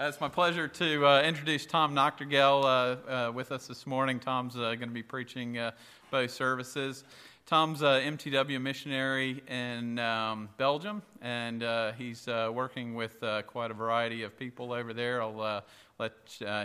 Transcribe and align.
Uh, 0.00 0.08
it's 0.08 0.18
my 0.18 0.30
pleasure 0.30 0.66
to 0.66 1.06
uh, 1.06 1.20
introduce 1.20 1.66
Tom 1.66 1.94
Noctergell 1.94 2.64
uh, 2.64 3.28
uh 3.28 3.32
with 3.32 3.52
us 3.52 3.66
this 3.66 3.86
morning. 3.86 4.18
Tom's 4.18 4.56
uh, 4.56 4.60
going 4.60 4.88
to 4.88 4.94
be 4.94 5.02
preaching 5.02 5.58
uh, 5.58 5.72
both 6.10 6.30
services. 6.30 7.04
Tom's 7.44 7.82
an 7.82 8.16
MTW 8.16 8.62
missionary 8.62 9.42
in 9.46 9.98
um, 9.98 10.48
Belgium, 10.56 11.02
and 11.20 11.62
he's 11.98 12.26
working 12.26 12.94
with 12.94 13.22
quite 13.46 13.70
a 13.70 13.74
variety 13.74 14.22
of 14.22 14.38
people 14.38 14.72
over 14.72 14.94
there. 14.94 15.20
I'll 15.20 15.62
let 15.98 16.14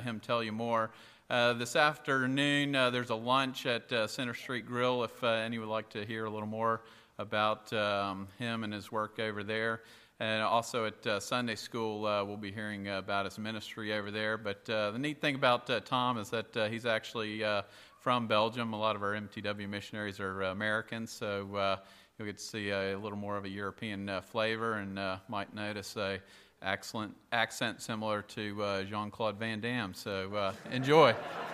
him 0.03 0.21
tell 0.21 0.41
you 0.41 0.53
more. 0.53 0.91
this 1.27 1.75
afternoon, 1.75 2.71
there's 2.71 3.09
a 3.09 3.15
lunch 3.15 3.65
at 3.65 3.89
Center 4.09 4.33
Street 4.33 4.65
Grill 4.65 5.03
if 5.03 5.23
any 5.23 5.59
would 5.59 5.67
like 5.67 5.89
to 5.89 6.05
hear 6.05 6.23
a 6.23 6.29
little 6.29 6.47
more 6.47 6.83
about 7.17 7.71
um, 7.73 8.27
him 8.37 8.63
and 8.63 8.73
his 8.73 8.91
work 8.91 9.19
over 9.19 9.43
there. 9.43 9.81
And 10.19 10.41
also 10.41 10.85
at 10.85 11.05
uh, 11.05 11.19
Sunday 11.19 11.55
school, 11.55 12.05
uh, 12.05 12.23
we'll 12.23 12.37
be 12.37 12.51
hearing 12.51 12.87
about 12.87 13.25
his 13.25 13.37
ministry 13.37 13.93
over 13.93 14.11
there. 14.11 14.37
But 14.37 14.69
uh, 14.69 14.91
the 14.91 14.99
neat 14.99 15.19
thing 15.19 15.35
about 15.35 15.69
uh, 15.69 15.81
Tom 15.81 16.17
is 16.17 16.29
that 16.29 16.55
uh, 16.55 16.69
he's 16.69 16.85
actually 16.85 17.43
uh, 17.43 17.63
from 17.99 18.25
Belgium. 18.25 18.71
A 18.71 18.79
lot 18.79 18.95
of 18.95 19.03
our 19.03 19.11
MTW 19.11 19.67
missionaries 19.67 20.21
are 20.21 20.43
Americans, 20.43 21.11
so 21.11 21.79
you'll 22.17 22.25
get 22.25 22.37
to 22.37 22.43
see 22.43 22.69
a 22.69 22.97
little 22.97 23.17
more 23.17 23.35
of 23.35 23.43
a 23.43 23.49
European 23.49 24.21
flavor 24.21 24.75
and 24.75 24.97
might 25.27 25.53
notice 25.53 25.97
a 25.97 26.21
excellent 26.61 27.13
accent 27.33 27.81
similar 27.81 28.21
to 28.21 28.85
Jean 28.89 29.11
Claude 29.11 29.37
Van 29.37 29.59
Damme. 29.59 29.93
So 29.93 30.53
enjoy. 30.71 31.13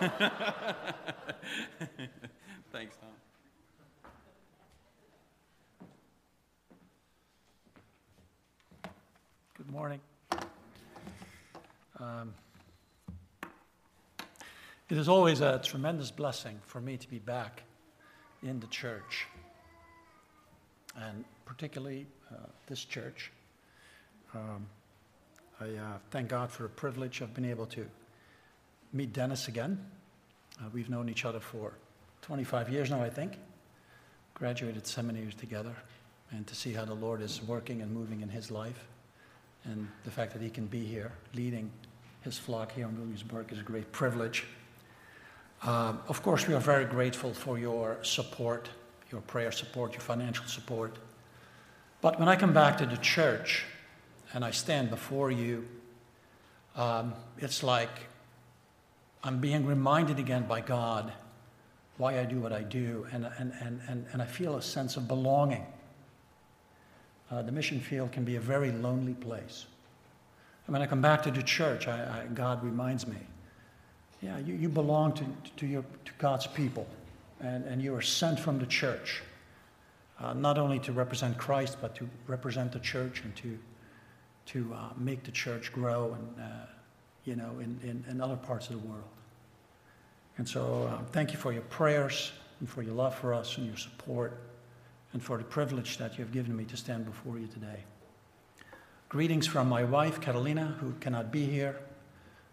Thanks, 2.70 2.96
Tom. 2.96 3.21
Morning. 9.72 10.00
Um, 11.98 12.34
it 14.90 14.98
is 14.98 15.08
always 15.08 15.40
a 15.40 15.62
tremendous 15.64 16.10
blessing 16.10 16.60
for 16.66 16.78
me 16.78 16.98
to 16.98 17.08
be 17.08 17.18
back 17.18 17.62
in 18.42 18.60
the 18.60 18.66
church, 18.66 19.26
and 20.94 21.24
particularly 21.46 22.06
uh, 22.30 22.34
this 22.66 22.84
church. 22.84 23.32
Um, 24.34 24.66
I 25.58 25.68
uh, 25.68 25.98
thank 26.10 26.28
God 26.28 26.50
for 26.50 26.64
the 26.64 26.68
privilege 26.68 27.22
of 27.22 27.32
being 27.32 27.48
able 27.48 27.66
to 27.68 27.86
meet 28.92 29.14
Dennis 29.14 29.48
again. 29.48 29.82
Uh, 30.60 30.64
we've 30.74 30.90
known 30.90 31.08
each 31.08 31.24
other 31.24 31.40
for 31.40 31.72
25 32.20 32.68
years 32.68 32.90
now, 32.90 33.02
I 33.02 33.08
think. 33.08 33.38
Graduated 34.34 34.86
seminaries 34.86 35.34
together, 35.34 35.74
and 36.30 36.46
to 36.46 36.54
see 36.54 36.74
how 36.74 36.84
the 36.84 36.92
Lord 36.92 37.22
is 37.22 37.40
working 37.42 37.80
and 37.80 37.90
moving 37.90 38.20
in 38.20 38.28
his 38.28 38.50
life 38.50 38.86
and 39.64 39.88
the 40.04 40.10
fact 40.10 40.32
that 40.32 40.42
he 40.42 40.50
can 40.50 40.66
be 40.66 40.84
here 40.84 41.12
leading 41.34 41.70
his 42.22 42.38
flock 42.38 42.72
here 42.72 42.86
in 42.86 42.96
Williamsburg 42.98 43.52
is 43.52 43.58
a 43.58 43.62
great 43.62 43.90
privilege. 43.92 44.44
Um, 45.62 46.00
of 46.08 46.22
course, 46.22 46.46
we 46.48 46.54
are 46.54 46.60
very 46.60 46.84
grateful 46.84 47.32
for 47.32 47.58
your 47.58 47.98
support, 48.02 48.68
your 49.10 49.20
prayer 49.20 49.52
support, 49.52 49.92
your 49.92 50.00
financial 50.00 50.46
support. 50.46 50.98
But 52.00 52.18
when 52.18 52.28
I 52.28 52.36
come 52.36 52.52
back 52.52 52.78
to 52.78 52.86
the 52.86 52.96
church 52.96 53.64
and 54.32 54.44
I 54.44 54.50
stand 54.50 54.90
before 54.90 55.30
you, 55.30 55.68
um, 56.74 57.14
it's 57.38 57.62
like 57.62 57.90
I'm 59.22 59.38
being 59.38 59.66
reminded 59.66 60.18
again 60.18 60.46
by 60.48 60.60
God 60.60 61.12
why 61.98 62.18
I 62.18 62.24
do 62.24 62.40
what 62.40 62.52
I 62.52 62.62
do, 62.62 63.06
and, 63.12 63.28
and, 63.38 63.52
and, 63.60 63.80
and, 63.86 64.06
and 64.12 64.22
I 64.22 64.24
feel 64.24 64.56
a 64.56 64.62
sense 64.62 64.96
of 64.96 65.06
belonging 65.06 65.66
uh, 67.32 67.40
the 67.40 67.52
mission 67.52 67.80
field 67.80 68.12
can 68.12 68.24
be 68.24 68.36
a 68.36 68.40
very 68.40 68.70
lonely 68.70 69.14
place. 69.14 69.64
And 70.66 70.72
when 70.74 70.82
I 70.82 70.86
come 70.86 71.00
back 71.00 71.22
to 71.22 71.30
the 71.30 71.42
church, 71.42 71.88
I, 71.88 72.24
I, 72.24 72.26
God 72.34 72.62
reminds 72.62 73.06
me, 73.06 73.16
yeah, 74.20 74.38
you, 74.38 74.54
you 74.54 74.68
belong 74.68 75.14
to, 75.14 75.24
to, 75.56 75.66
your, 75.66 75.84
to 76.04 76.12
God's 76.18 76.46
people, 76.46 76.86
and, 77.40 77.64
and 77.64 77.82
you 77.82 77.94
are 77.94 78.02
sent 78.02 78.38
from 78.38 78.58
the 78.58 78.66
church, 78.66 79.22
uh, 80.20 80.34
not 80.34 80.58
only 80.58 80.78
to 80.80 80.92
represent 80.92 81.38
Christ, 81.38 81.78
but 81.80 81.94
to 81.96 82.08
represent 82.26 82.70
the 82.70 82.78
church 82.78 83.22
and 83.24 83.34
to, 83.36 83.58
to 84.46 84.74
uh, 84.74 84.90
make 84.96 85.24
the 85.24 85.32
church 85.32 85.72
grow 85.72 86.14
and, 86.14 86.40
uh, 86.40 86.66
you 87.24 87.34
know, 87.34 87.50
in, 87.60 87.80
in, 87.82 88.04
in, 88.08 88.20
other 88.20 88.36
parts 88.36 88.68
of 88.68 88.80
the 88.80 88.86
world. 88.86 89.08
And 90.36 90.48
so 90.48 90.90
uh, 90.92 91.02
thank 91.12 91.32
you 91.32 91.38
for 91.38 91.52
your 91.52 91.62
prayers 91.62 92.32
and 92.60 92.68
for 92.68 92.82
your 92.82 92.94
love 92.94 93.14
for 93.14 93.32
us 93.32 93.56
and 93.56 93.66
your 93.66 93.76
support 93.76 94.51
and 95.12 95.22
for 95.22 95.38
the 95.38 95.44
privilege 95.44 95.98
that 95.98 96.16
you 96.16 96.24
have 96.24 96.32
given 96.32 96.56
me 96.56 96.64
to 96.64 96.76
stand 96.76 97.04
before 97.04 97.38
you 97.38 97.46
today. 97.46 97.84
Greetings 99.08 99.46
from 99.46 99.68
my 99.68 99.84
wife, 99.84 100.20
Catalina, 100.20 100.76
who 100.80 100.92
cannot 101.00 101.30
be 101.30 101.44
here, 101.44 101.78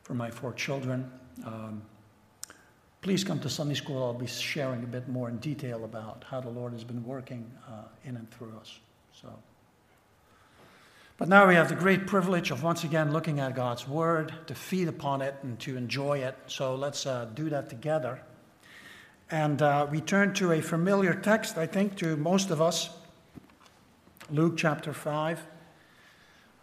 from 0.03 0.18
my 0.18 0.30
four 0.30 0.52
children. 0.53 1.09
Um, 1.46 1.81
please 3.02 3.24
come 3.24 3.40
to 3.40 3.50
Sunday 3.50 3.75
school. 3.75 4.03
I'll 4.03 4.14
be 4.14 4.28
sharing 4.28 4.84
a 4.84 4.88
bit 4.88 5.08
more 5.08 5.30
in 5.30 5.38
detail 5.38 5.86
about 5.86 6.25
how 6.30 6.42
the 6.42 6.50
Lord 6.50 6.74
has 6.74 6.84
been 6.84 7.03
working 7.06 7.50
uh, 7.68 7.84
in 8.03 8.18
and 8.18 8.30
through 8.31 8.53
us. 8.59 8.80
So. 9.14 9.30
But 11.18 11.28
now 11.28 11.47
we 11.47 11.56
have 11.56 11.70
the 11.70 11.76
great 11.76 12.08
privilege 12.08 12.52
of 12.52 12.64
once 12.64 12.84
again 12.84 13.12
looking 13.12 13.40
at 13.40 13.56
God's 13.56 13.88
Word, 13.88 14.34
to 14.47 14.56
feed 14.56 14.88
upon 14.88 15.22
it, 15.22 15.36
and 15.44 15.59
to 15.59 15.78
enjoy 15.78 16.20
it. 16.20 16.38
So 16.47 16.76
let's 16.76 17.06
uh, 17.06 17.26
do 17.34 17.50
that 17.50 17.70
together. 17.70 18.22
And 19.31 19.62
uh, 19.62 19.85
we 19.90 20.01
turn 20.01 20.34
to 20.35 20.53
a 20.53 20.62
familiar 20.62 21.13
text, 21.13 21.57
I 21.57 21.67
think, 21.67 21.95
to 21.97 22.17
most 22.17 22.50
of 22.50 22.62
us 22.62 22.90
Luke 24.31 24.57
chapter 24.57 24.91
5, 24.91 25.45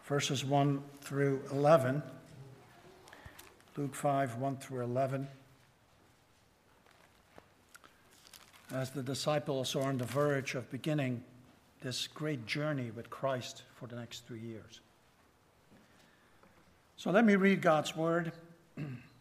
verses 0.04 0.44
1 0.44 0.82
through 1.00 1.42
11. 1.52 2.02
Luke 3.76 3.94
5, 3.94 4.38
1 4.38 4.56
through 4.56 4.82
11. 4.82 5.28
As 8.74 8.90
the 8.90 9.02
disciples 9.02 9.76
are 9.76 9.82
on 9.82 9.98
the 9.98 10.04
verge 10.04 10.56
of 10.56 10.68
beginning 10.70 11.22
this 11.82 12.08
great 12.08 12.46
journey 12.46 12.90
with 12.90 13.10
Christ 13.10 13.62
for 13.76 13.86
the 13.86 13.94
next 13.94 14.26
three 14.26 14.40
years. 14.40 14.80
So 16.96 17.12
let 17.12 17.24
me 17.24 17.36
read 17.36 17.62
God's 17.62 17.96
word. 17.96 18.32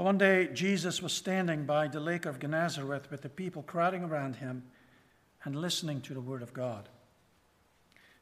So 0.00 0.04
one 0.04 0.16
day, 0.16 0.48
Jesus 0.54 1.02
was 1.02 1.12
standing 1.12 1.66
by 1.66 1.86
the 1.86 2.00
lake 2.00 2.24
of 2.24 2.38
Gennesaret 2.38 3.10
with 3.10 3.20
the 3.20 3.28
people 3.28 3.62
crowding 3.62 4.02
around 4.02 4.36
him 4.36 4.62
and 5.44 5.54
listening 5.54 6.00
to 6.00 6.14
the 6.14 6.22
word 6.22 6.40
of 6.40 6.54
God. 6.54 6.88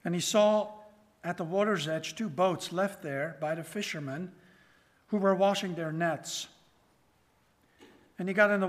And 0.05 0.12
he 0.12 0.21
saw 0.21 0.72
at 1.22 1.37
the 1.37 1.44
water's 1.44 1.87
edge 1.87 2.17
two 2.17 2.28
boats 2.28 2.72
left 2.72 3.00
there 3.00 3.37
by 3.41 3.55
the 3.55 3.62
fishermen 3.62 4.33
who 5.06 5.19
were 5.19 5.37
washing 5.37 5.77
their 5.77 5.93
nets. 5.93 6.49
And 8.19 8.27
he 8.27 8.34
got 8.34 8.50
into 8.50 8.67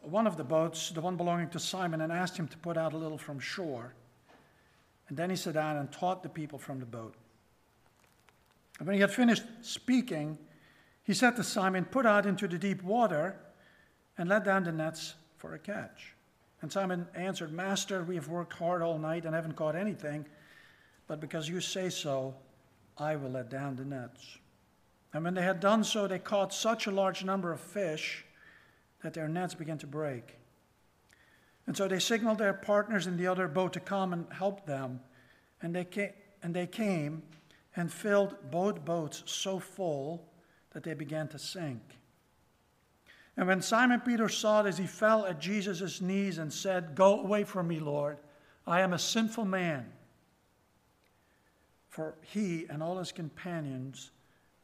one 0.00 0.26
of 0.26 0.38
the 0.38 0.44
boats, 0.44 0.88
the 0.88 1.02
one 1.02 1.18
belonging 1.18 1.50
to 1.50 1.58
Simon, 1.58 2.00
and 2.00 2.10
asked 2.10 2.38
him 2.38 2.48
to 2.48 2.56
put 2.56 2.78
out 2.78 2.94
a 2.94 2.96
little 2.96 3.18
from 3.18 3.38
shore. 3.38 3.92
And 5.10 5.18
then 5.18 5.28
he 5.28 5.36
sat 5.36 5.52
down 5.52 5.76
and 5.76 5.92
taught 5.92 6.22
the 6.22 6.30
people 6.30 6.58
from 6.58 6.80
the 6.80 6.86
boat. 6.86 7.16
And 8.78 8.86
when 8.86 8.94
he 8.94 9.02
had 9.02 9.10
finished 9.10 9.42
speaking, 9.60 10.38
he 11.06 11.14
said 11.14 11.36
to 11.36 11.44
Simon, 11.44 11.84
Put 11.84 12.04
out 12.04 12.26
into 12.26 12.48
the 12.48 12.58
deep 12.58 12.82
water 12.82 13.36
and 14.18 14.28
let 14.28 14.44
down 14.44 14.64
the 14.64 14.72
nets 14.72 15.14
for 15.38 15.54
a 15.54 15.58
catch. 15.58 16.14
And 16.60 16.72
Simon 16.72 17.06
answered, 17.14 17.52
Master, 17.52 18.02
we 18.02 18.16
have 18.16 18.28
worked 18.28 18.54
hard 18.54 18.82
all 18.82 18.98
night 18.98 19.24
and 19.24 19.32
haven't 19.32 19.54
caught 19.54 19.76
anything, 19.76 20.26
but 21.06 21.20
because 21.20 21.48
you 21.48 21.60
say 21.60 21.90
so, 21.90 22.34
I 22.98 23.14
will 23.14 23.30
let 23.30 23.50
down 23.50 23.76
the 23.76 23.84
nets. 23.84 24.38
And 25.12 25.22
when 25.22 25.34
they 25.34 25.42
had 25.42 25.60
done 25.60 25.84
so, 25.84 26.08
they 26.08 26.18
caught 26.18 26.52
such 26.52 26.88
a 26.88 26.90
large 26.90 27.24
number 27.24 27.52
of 27.52 27.60
fish 27.60 28.24
that 29.04 29.14
their 29.14 29.28
nets 29.28 29.54
began 29.54 29.78
to 29.78 29.86
break. 29.86 30.36
And 31.68 31.76
so 31.76 31.86
they 31.86 32.00
signaled 32.00 32.38
their 32.38 32.52
partners 32.52 33.06
in 33.06 33.16
the 33.16 33.28
other 33.28 33.46
boat 33.46 33.72
to 33.74 33.80
come 33.80 34.12
and 34.12 34.26
help 34.32 34.66
them. 34.66 35.00
And 35.62 35.72
they 35.72 35.84
came, 35.84 36.10
and, 36.42 36.52
they 36.52 36.66
came 36.66 37.22
and 37.76 37.92
filled 37.92 38.50
both 38.50 38.84
boats 38.84 39.22
so 39.26 39.60
full 39.60 40.26
that 40.76 40.82
they 40.82 40.92
began 40.92 41.26
to 41.26 41.38
sink. 41.38 41.80
And 43.34 43.48
when 43.48 43.62
Simon 43.62 44.00
Peter 44.00 44.28
saw 44.28 44.60
this, 44.60 44.76
he 44.76 44.86
fell 44.86 45.24
at 45.24 45.40
Jesus' 45.40 46.02
knees 46.02 46.36
and 46.36 46.52
said, 46.52 46.94
Go 46.94 47.18
away 47.18 47.44
from 47.44 47.66
me, 47.66 47.80
Lord. 47.80 48.18
I 48.66 48.82
am 48.82 48.92
a 48.92 48.98
sinful 48.98 49.46
man. 49.46 49.86
For 51.88 52.14
he 52.20 52.66
and 52.68 52.82
all 52.82 52.98
his 52.98 53.10
companions 53.10 54.10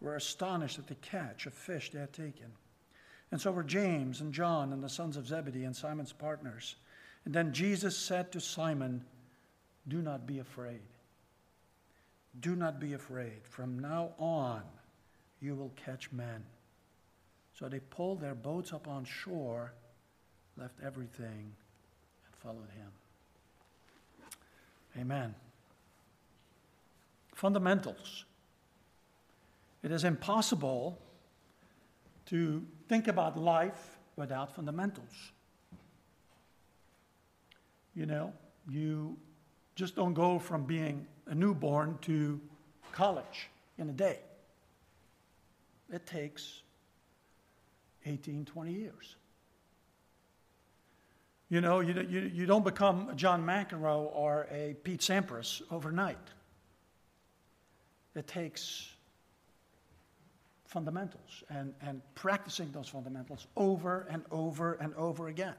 were 0.03 0.17
astonished 0.17 0.79
at 0.79 0.87
the 0.87 0.97
catch 0.97 1.47
of 1.47 1.55
fish 1.55 1.91
they 1.91 2.01
had 2.01 2.13
taken. 2.13 2.53
And 3.31 3.41
so 3.41 3.51
were 3.51 3.63
James 3.63 4.21
and 4.21 4.35
John 4.35 4.75
and 4.75 4.85
the 4.85 4.91
sons 4.91 5.17
of 5.17 5.27
Zebedee 5.27 5.65
and 5.65 5.75
Simon's 5.75 6.13
partners. 6.13 6.77
And 7.25 7.33
then 7.33 7.55
Jesus 7.55 7.97
said 7.97 8.33
to 8.33 8.41
Simon, 8.41 9.03
Do 9.89 10.03
not 10.03 10.27
be 10.27 10.41
afraid. 10.41 10.83
Do 12.39 12.55
not 12.55 12.79
be 12.79 12.93
afraid. 12.93 13.47
From 13.49 13.79
now 13.79 14.11
on, 14.19 14.61
you 15.43 15.55
will 15.55 15.73
catch 15.85 16.11
men. 16.13 16.45
So 17.59 17.69
they 17.69 17.81
pulled 17.81 18.21
their 18.21 18.35
boats 18.35 18.73
up 18.73 18.89
on 18.89 19.05
shore, 19.05 19.73
left 20.57 20.77
everything, 20.85 21.53
and 22.25 22.35
followed 22.43 22.71
him. 22.77 22.89
Amen. 24.99 25.35
Fundamentals. 27.35 28.25
It 29.83 29.91
is 29.91 30.05
impossible 30.05 30.99
to 32.27 32.65
think 32.89 33.09
about 33.09 33.37
life 33.37 33.99
without 34.17 34.55
fundamentals. 34.55 35.33
You 37.95 38.07
know, 38.07 38.33
you 38.71 39.17
just 39.75 39.97
don't 39.97 40.15
go 40.15 40.39
from 40.39 40.65
being 40.65 41.07
a 41.27 41.35
newborn 41.35 41.99
to 42.03 42.41
college 42.93 43.49
in 43.77 43.89
a 43.89 43.93
day. 43.93 44.21
It 45.93 46.07
takes 46.07 46.63
18, 48.07 48.47
20 48.47 48.73
years. 48.73 49.17
You 51.51 51.61
know, 51.61 51.81
you, 51.81 51.95
you, 52.09 52.31
you 52.33 52.47
don't 52.47 52.65
become 52.65 53.11
a 53.11 53.15
John 53.15 53.45
McEnroe 53.45 54.11
or 54.15 54.49
a 54.51 54.75
Pete 54.83 55.01
Sampras 55.01 55.61
overnight. 55.71 56.17
It 58.15 58.27
takes 58.27 58.89
fundamentals 60.65 61.45
and, 61.51 61.75
and 61.83 62.01
practicing 62.15 62.73
those 62.73 62.89
fundamentals 62.89 63.47
over 63.57 64.07
and 64.11 64.23
over 64.31 64.75
and 64.75 64.95
over 64.95 65.29
again. 65.29 65.55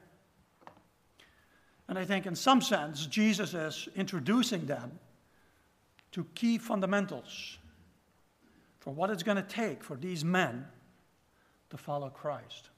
And 1.86 1.96
I 1.96 2.04
think, 2.04 2.26
in 2.26 2.34
some 2.34 2.60
sense, 2.60 3.06
Jesus 3.06 3.54
is 3.54 3.88
introducing 3.94 4.66
them 4.66 4.98
to 6.10 6.24
key 6.34 6.58
fundamentals 6.58 7.58
for 8.84 8.92
what 8.92 9.08
it's 9.08 9.22
going 9.22 9.38
to 9.38 9.42
take 9.42 9.82
for 9.82 9.96
these 9.96 10.22
men 10.22 10.66
to 11.70 11.78
follow 11.78 12.10
Christ. 12.10 12.68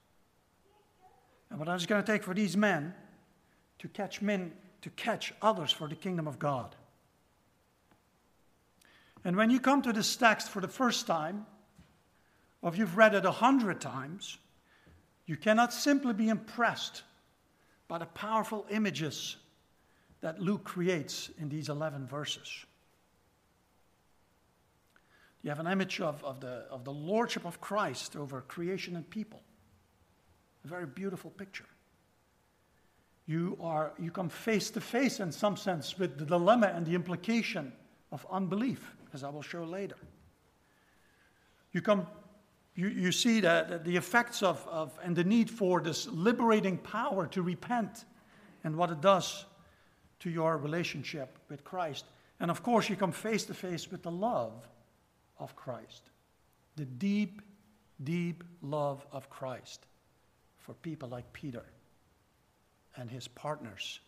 And 1.50 1.58
what 1.58 1.66
it's 1.66 1.84
going 1.84 2.02
to 2.02 2.06
take 2.12 2.22
for 2.22 2.32
these 2.32 2.56
men 2.56 2.94
to 3.80 3.88
catch 3.88 4.22
men, 4.22 4.52
to 4.82 4.90
catch 4.90 5.34
others 5.42 5.72
for 5.72 5.88
the 5.88 5.96
kingdom 5.96 6.28
of 6.28 6.38
God. 6.38 6.76
And 9.24 9.36
when 9.36 9.50
you 9.50 9.58
come 9.58 9.82
to 9.82 9.92
this 9.92 10.14
text 10.14 10.48
for 10.48 10.60
the 10.60 10.68
first 10.68 11.08
time, 11.08 11.44
or 12.62 12.70
if 12.70 12.78
you've 12.78 12.96
read 12.96 13.14
it 13.14 13.24
a 13.24 13.32
hundred 13.32 13.80
times, 13.80 14.38
you 15.26 15.36
cannot 15.36 15.72
simply 15.72 16.14
be 16.14 16.28
impressed 16.28 17.02
by 17.88 17.98
the 17.98 18.06
powerful 18.06 18.64
images 18.70 19.38
that 20.20 20.40
Luke 20.40 20.62
creates 20.62 21.30
in 21.40 21.48
these 21.48 21.68
11 21.68 22.06
verses. 22.06 22.64
You 25.46 25.50
have 25.50 25.60
an 25.60 25.68
image 25.68 26.00
of, 26.00 26.24
of, 26.24 26.40
the, 26.40 26.64
of 26.72 26.82
the 26.82 26.92
lordship 26.92 27.44
of 27.44 27.60
Christ 27.60 28.16
over 28.16 28.40
creation 28.40 28.96
and 28.96 29.08
people. 29.08 29.40
A 30.64 30.66
very 30.66 30.86
beautiful 30.86 31.30
picture. 31.30 31.66
You, 33.26 33.56
are, 33.60 33.92
you 33.96 34.10
come 34.10 34.28
face 34.28 34.70
to 34.70 34.80
face, 34.80 35.20
in 35.20 35.30
some 35.30 35.56
sense, 35.56 36.00
with 36.00 36.18
the 36.18 36.24
dilemma 36.24 36.72
and 36.74 36.84
the 36.84 36.96
implication 36.96 37.72
of 38.10 38.26
unbelief, 38.28 38.96
as 39.14 39.22
I 39.22 39.28
will 39.28 39.40
show 39.40 39.62
later. 39.62 39.94
You 41.70 41.80
come 41.80 42.08
you, 42.74 42.88
you 42.88 43.12
see 43.12 43.38
that 43.38 43.84
the 43.84 43.96
effects 43.96 44.42
of, 44.42 44.66
of 44.66 44.98
and 45.04 45.14
the 45.14 45.22
need 45.22 45.48
for 45.48 45.80
this 45.80 46.08
liberating 46.08 46.76
power 46.76 47.28
to 47.28 47.42
repent 47.42 48.04
and 48.64 48.74
what 48.74 48.90
it 48.90 49.00
does 49.00 49.44
to 50.20 50.28
your 50.28 50.58
relationship 50.58 51.38
with 51.48 51.62
Christ. 51.62 52.04
And 52.40 52.50
of 52.50 52.64
course, 52.64 52.90
you 52.90 52.96
come 52.96 53.12
face 53.12 53.44
to 53.44 53.54
face 53.54 53.88
with 53.92 54.02
the 54.02 54.10
love 54.10 54.66
of 55.38 55.54
Christ, 55.56 56.10
the 56.76 56.84
deep, 56.84 57.42
deep 58.04 58.44
love 58.62 59.06
of 59.12 59.28
Christ 59.30 59.86
for 60.58 60.74
people 60.74 61.08
like 61.08 61.30
Peter 61.32 61.64
and 62.96 63.10
his 63.10 63.28
partners 63.28 64.00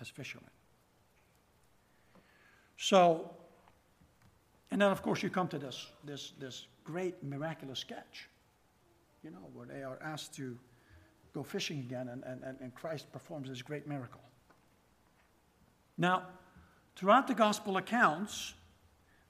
as 0.00 0.08
fishermen. 0.08 0.50
So, 2.76 3.30
and 4.70 4.80
then 4.80 4.90
of 4.90 5.02
course 5.02 5.22
you 5.22 5.30
come 5.30 5.48
to 5.48 5.58
this, 5.58 5.86
this, 6.04 6.32
this 6.38 6.66
great 6.84 7.22
miraculous 7.22 7.78
sketch, 7.78 8.28
you 9.22 9.30
know, 9.30 9.48
where 9.54 9.66
they 9.66 9.82
are 9.82 9.98
asked 10.02 10.34
to 10.34 10.56
go 11.32 11.42
fishing 11.42 11.80
again 11.80 12.08
and, 12.08 12.22
and, 12.24 12.56
and 12.60 12.74
Christ 12.74 13.10
performs 13.12 13.48
this 13.48 13.62
great 13.62 13.86
miracle. 13.86 14.20
Now, 15.96 16.24
throughout 16.96 17.26
the 17.26 17.34
gospel 17.34 17.76
accounts, 17.76 18.54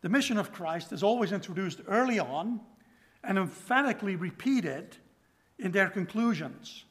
the 0.04 0.10
mission 0.10 0.36
of 0.36 0.52
Christ 0.52 0.92
is 0.92 1.02
always 1.02 1.32
introduced 1.32 1.80
early 1.88 2.18
on 2.18 2.60
and 3.22 3.38
emphatically 3.38 4.16
repeated 4.16 4.98
in 5.58 5.72
their 5.72 5.88
conclusions. 5.88 6.84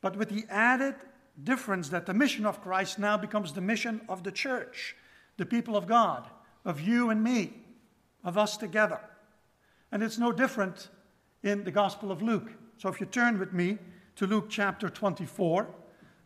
But 0.00 0.16
with 0.16 0.28
the 0.28 0.44
added 0.50 0.96
difference 1.44 1.90
that 1.90 2.06
the 2.06 2.14
mission 2.14 2.44
of 2.44 2.60
Christ 2.60 2.98
now 2.98 3.16
becomes 3.16 3.52
the 3.52 3.60
mission 3.60 4.00
of 4.08 4.24
the 4.24 4.32
church, 4.32 4.96
the 5.36 5.46
people 5.46 5.76
of 5.76 5.86
God, 5.86 6.28
of 6.64 6.80
you 6.80 7.10
and 7.10 7.22
me, 7.22 7.52
of 8.24 8.36
us 8.36 8.56
together. 8.56 8.98
And 9.92 10.02
it's 10.02 10.18
no 10.18 10.32
different 10.32 10.88
in 11.44 11.62
the 11.62 11.70
Gospel 11.70 12.10
of 12.10 12.20
Luke. 12.20 12.50
So 12.78 12.88
if 12.88 12.98
you 12.98 13.06
turn 13.06 13.38
with 13.38 13.52
me 13.52 13.78
to 14.16 14.26
Luke 14.26 14.46
chapter 14.50 14.90
24, 14.90 15.68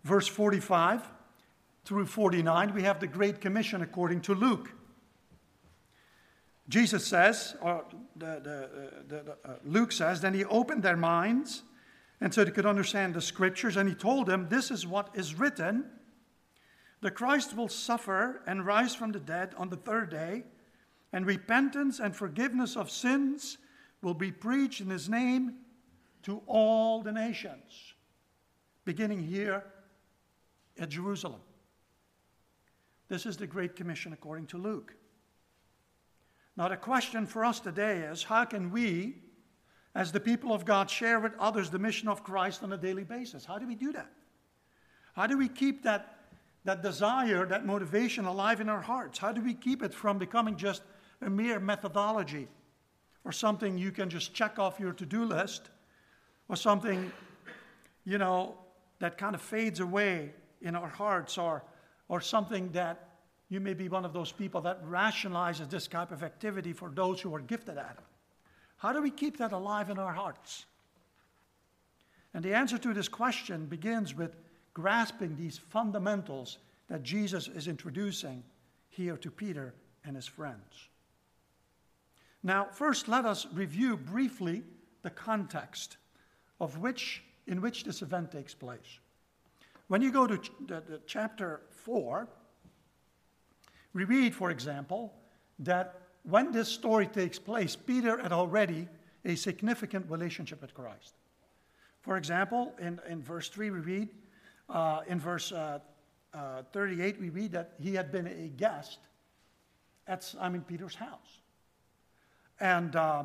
verse 0.04 0.26
45 0.26 1.02
through 1.84 2.06
49, 2.06 2.72
we 2.72 2.82
have 2.82 2.98
the 2.98 3.06
Great 3.06 3.42
Commission 3.42 3.82
according 3.82 4.22
to 4.22 4.34
Luke. 4.34 4.72
Jesus 6.68 7.04
says, 7.06 7.56
or 7.60 7.84
the, 8.16 8.40
the, 9.08 9.14
the, 9.22 9.36
uh, 9.44 9.54
Luke 9.64 9.92
says, 9.92 10.20
then 10.20 10.34
he 10.34 10.44
opened 10.44 10.82
their 10.82 10.96
minds 10.96 11.62
and 12.20 12.32
so 12.32 12.44
they 12.44 12.52
could 12.52 12.66
understand 12.66 13.14
the 13.14 13.20
scriptures, 13.20 13.76
and 13.76 13.88
he 13.88 13.96
told 13.96 14.28
them, 14.28 14.46
This 14.48 14.70
is 14.70 14.86
what 14.86 15.10
is 15.14 15.34
written 15.34 15.86
the 17.02 17.10
Christ 17.10 17.56
will 17.56 17.68
suffer 17.68 18.42
and 18.46 18.64
rise 18.64 18.94
from 18.94 19.10
the 19.10 19.18
dead 19.18 19.54
on 19.58 19.68
the 19.68 19.76
third 19.76 20.08
day 20.08 20.44
and 21.12 21.26
repentance 21.26 21.98
and 21.98 22.14
forgiveness 22.14 22.76
of 22.76 22.90
sins 22.90 23.58
will 24.02 24.14
be 24.14 24.30
preached 24.30 24.80
in 24.80 24.88
his 24.88 25.08
name 25.08 25.56
to 26.22 26.40
all 26.46 27.02
the 27.02 27.10
nations, 27.10 27.94
beginning 28.84 29.20
here 29.20 29.64
at 30.78 30.90
Jerusalem. 30.90 31.40
This 33.08 33.26
is 33.26 33.36
the 33.36 33.48
Great 33.48 33.74
Commission 33.74 34.12
according 34.12 34.46
to 34.46 34.58
Luke. 34.58 34.94
Now, 36.56 36.69
the 36.69 36.76
question 36.76 37.26
for 37.26 37.44
us 37.44 37.60
today 37.60 38.00
is 38.00 38.22
how 38.22 38.44
can 38.44 38.70
we, 38.70 39.16
as 39.94 40.12
the 40.12 40.20
people 40.20 40.52
of 40.52 40.64
God, 40.64 40.90
share 40.90 41.19
with 41.19 41.32
others 41.38 41.70
the 41.70 41.78
mission 41.78 42.08
of 42.08 42.22
Christ 42.22 42.62
on 42.62 42.72
a 42.72 42.76
daily 42.76 43.04
basis? 43.04 43.44
How 43.44 43.58
do 43.58 43.66
we 43.66 43.75
do 43.75 43.93
that? 43.93 44.10
How 45.14 45.26
do 45.26 45.38
we 45.38 45.49
keep 45.49 45.82
that, 45.84 46.19
that 46.64 46.82
desire, 46.82 47.46
that 47.46 47.64
motivation 47.64 48.26
alive 48.26 48.60
in 48.60 48.69
our 48.69 48.81
hearts? 48.81 49.19
How 49.19 49.32
do 49.32 49.40
we 49.43 49.54
keep 49.54 49.82
it 49.82 49.94
from 49.94 50.19
becoming 50.19 50.56
just 50.56 50.82
a 51.22 51.31
mere 51.31 51.58
methodology 51.58 52.49
or 53.25 53.32
something 53.32 53.78
you 53.78 53.93
can 53.93 54.10
just 54.10 54.34
check 54.34 54.58
off 54.58 54.81
your 54.81 54.93
to 54.93 55.06
do 55.06 55.24
list 55.24 55.70
or 56.48 56.56
something, 56.56 57.12
you 58.05 58.19
know, 58.19 58.56
that 58.98 59.17
kind 59.17 59.34
of 59.34 59.41
fades 59.41 59.81
away 59.81 60.32
in 60.60 60.76
our 60.76 60.88
hearts 60.88 61.38
or, 61.38 61.65
or 62.08 62.20
something 62.20 62.70
that 62.72 63.11
you 63.52 63.60
may 63.60 63.74
be 63.74 63.88
one 63.88 64.06
of 64.06 64.14
those 64.14 64.32
people 64.32 64.62
that 64.62 64.82
rationalizes 64.86 65.68
this 65.68 65.86
type 65.86 66.10
of 66.10 66.22
activity 66.22 66.72
for 66.72 66.88
those 66.88 67.20
who 67.20 67.34
are 67.34 67.40
gifted 67.40 67.76
at 67.76 67.96
it. 67.98 68.04
How 68.78 68.92
do 68.94 69.02
we 69.02 69.10
keep 69.10 69.36
that 69.36 69.52
alive 69.52 69.90
in 69.90 69.98
our 69.98 70.12
hearts? 70.12 70.64
And 72.32 72.42
the 72.42 72.54
answer 72.54 72.78
to 72.78 72.94
this 72.94 73.08
question 73.08 73.66
begins 73.66 74.14
with 74.14 74.36
grasping 74.72 75.36
these 75.36 75.58
fundamentals 75.58 76.58
that 76.88 77.02
Jesus 77.02 77.46
is 77.48 77.68
introducing 77.68 78.42
here 78.88 79.18
to 79.18 79.30
Peter 79.30 79.74
and 80.04 80.16
his 80.16 80.26
friends. 80.26 80.88
Now, 82.42 82.68
first, 82.72 83.06
let 83.06 83.26
us 83.26 83.46
review 83.52 83.98
briefly 83.98 84.62
the 85.02 85.10
context 85.10 85.98
of 86.58 86.78
which, 86.78 87.22
in 87.46 87.60
which 87.60 87.84
this 87.84 88.00
event 88.00 88.32
takes 88.32 88.54
place. 88.54 88.98
When 89.88 90.00
you 90.00 90.10
go 90.10 90.26
to 90.26 90.38
ch- 90.38 90.50
the, 90.66 90.82
the 90.88 91.00
chapter 91.06 91.60
4, 91.68 92.26
we 93.94 94.05
read, 94.05 94.34
for 94.34 94.51
example, 94.51 95.13
that 95.61 96.01
when 96.22 96.53
this 96.53 96.69
story 96.69 97.06
takes 97.06 97.39
place, 97.39 97.77
Peter 97.77 98.19
had 98.19 98.32
already 98.32 98.89
a 99.25 99.34
significant 99.34 100.11
relationship 100.11 100.61
with 100.63 100.75
Christ. 100.75 101.15
For 102.01 102.17
example, 102.17 102.75
in, 102.81 103.01
in 103.08 103.22
verse 103.22 103.49
3, 103.49 103.70
we 103.70 103.79
read, 103.79 104.08
uh, 104.69 105.01
in 105.06 105.20
verse 105.20 105.53
uh, 105.53 105.79
uh, 106.34 106.63
38, 106.72 107.20
we 107.20 107.31
read 107.31 107.53
that 107.53 107.75
he 107.81 107.94
had 107.94 108.11
been 108.11 108.27
a 108.27 108.49
guest 108.49 108.99
at 110.06 110.25
Simon 110.25 110.63
Peter's 110.63 110.94
house. 110.94 111.41
And, 112.61 112.96
uh, 112.96 113.25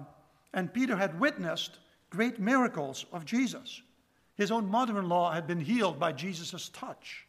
and 0.54 0.72
Peter 0.72 0.96
had 0.96 1.20
witnessed 1.20 1.80
great 2.10 2.40
miracles 2.40 3.06
of 3.12 3.26
Jesus. 3.26 3.82
His 4.36 4.52
own 4.52 4.68
mother 4.68 5.00
in 5.00 5.10
law 5.10 5.32
had 5.32 5.48
been 5.48 5.60
healed 5.60 6.00
by 6.00 6.12
Jesus' 6.12 6.70
touch. 6.70 7.26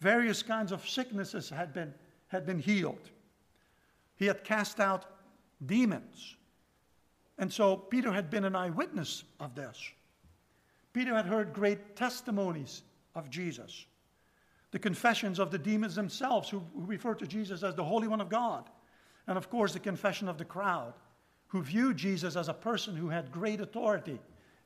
Various 0.00 0.42
kinds 0.42 0.70
of 0.70 0.88
sicknesses 0.88 1.50
had 1.50 1.72
been, 1.72 1.92
had 2.28 2.46
been 2.46 2.58
healed. 2.58 3.10
He 4.16 4.26
had 4.26 4.44
cast 4.44 4.80
out 4.80 5.04
demons. 5.64 6.36
And 7.38 7.52
so 7.52 7.76
Peter 7.76 8.12
had 8.12 8.30
been 8.30 8.44
an 8.44 8.56
eyewitness 8.56 9.24
of 9.40 9.54
this. 9.54 9.78
Peter 10.92 11.14
had 11.14 11.26
heard 11.26 11.52
great 11.52 11.96
testimonies 11.96 12.82
of 13.14 13.30
Jesus. 13.30 13.86
The 14.70 14.78
confessions 14.78 15.38
of 15.38 15.50
the 15.50 15.58
demons 15.58 15.94
themselves, 15.94 16.48
who, 16.48 16.62
who 16.74 16.84
refer 16.84 17.14
to 17.14 17.26
Jesus 17.26 17.62
as 17.62 17.74
the 17.74 17.84
Holy 17.84 18.08
One 18.08 18.20
of 18.20 18.28
God 18.28 18.68
and 19.28 19.36
of 19.36 19.50
course, 19.50 19.74
the 19.74 19.78
confession 19.78 20.26
of 20.26 20.38
the 20.38 20.44
crowd, 20.44 20.94
who 21.48 21.62
viewed 21.62 21.98
Jesus 21.98 22.34
as 22.34 22.48
a 22.48 22.54
person 22.54 22.96
who 22.96 23.10
had 23.10 23.30
great 23.30 23.60
authority 23.60 24.18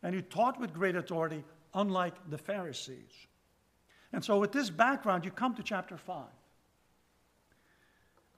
and 0.02 0.14
who 0.14 0.23
taught 0.23 0.59
with 0.59 0.73
great 0.73 0.95
authority, 0.95 1.45
unlike 1.75 2.14
the 2.31 2.38
Pharisees. 2.38 3.26
And 4.12 4.25
so, 4.25 4.38
with 4.38 4.52
this 4.52 4.71
background, 4.71 5.25
you 5.25 5.31
come 5.31 5.54
to 5.57 5.62
chapter 5.62 5.97
5. 5.97 6.25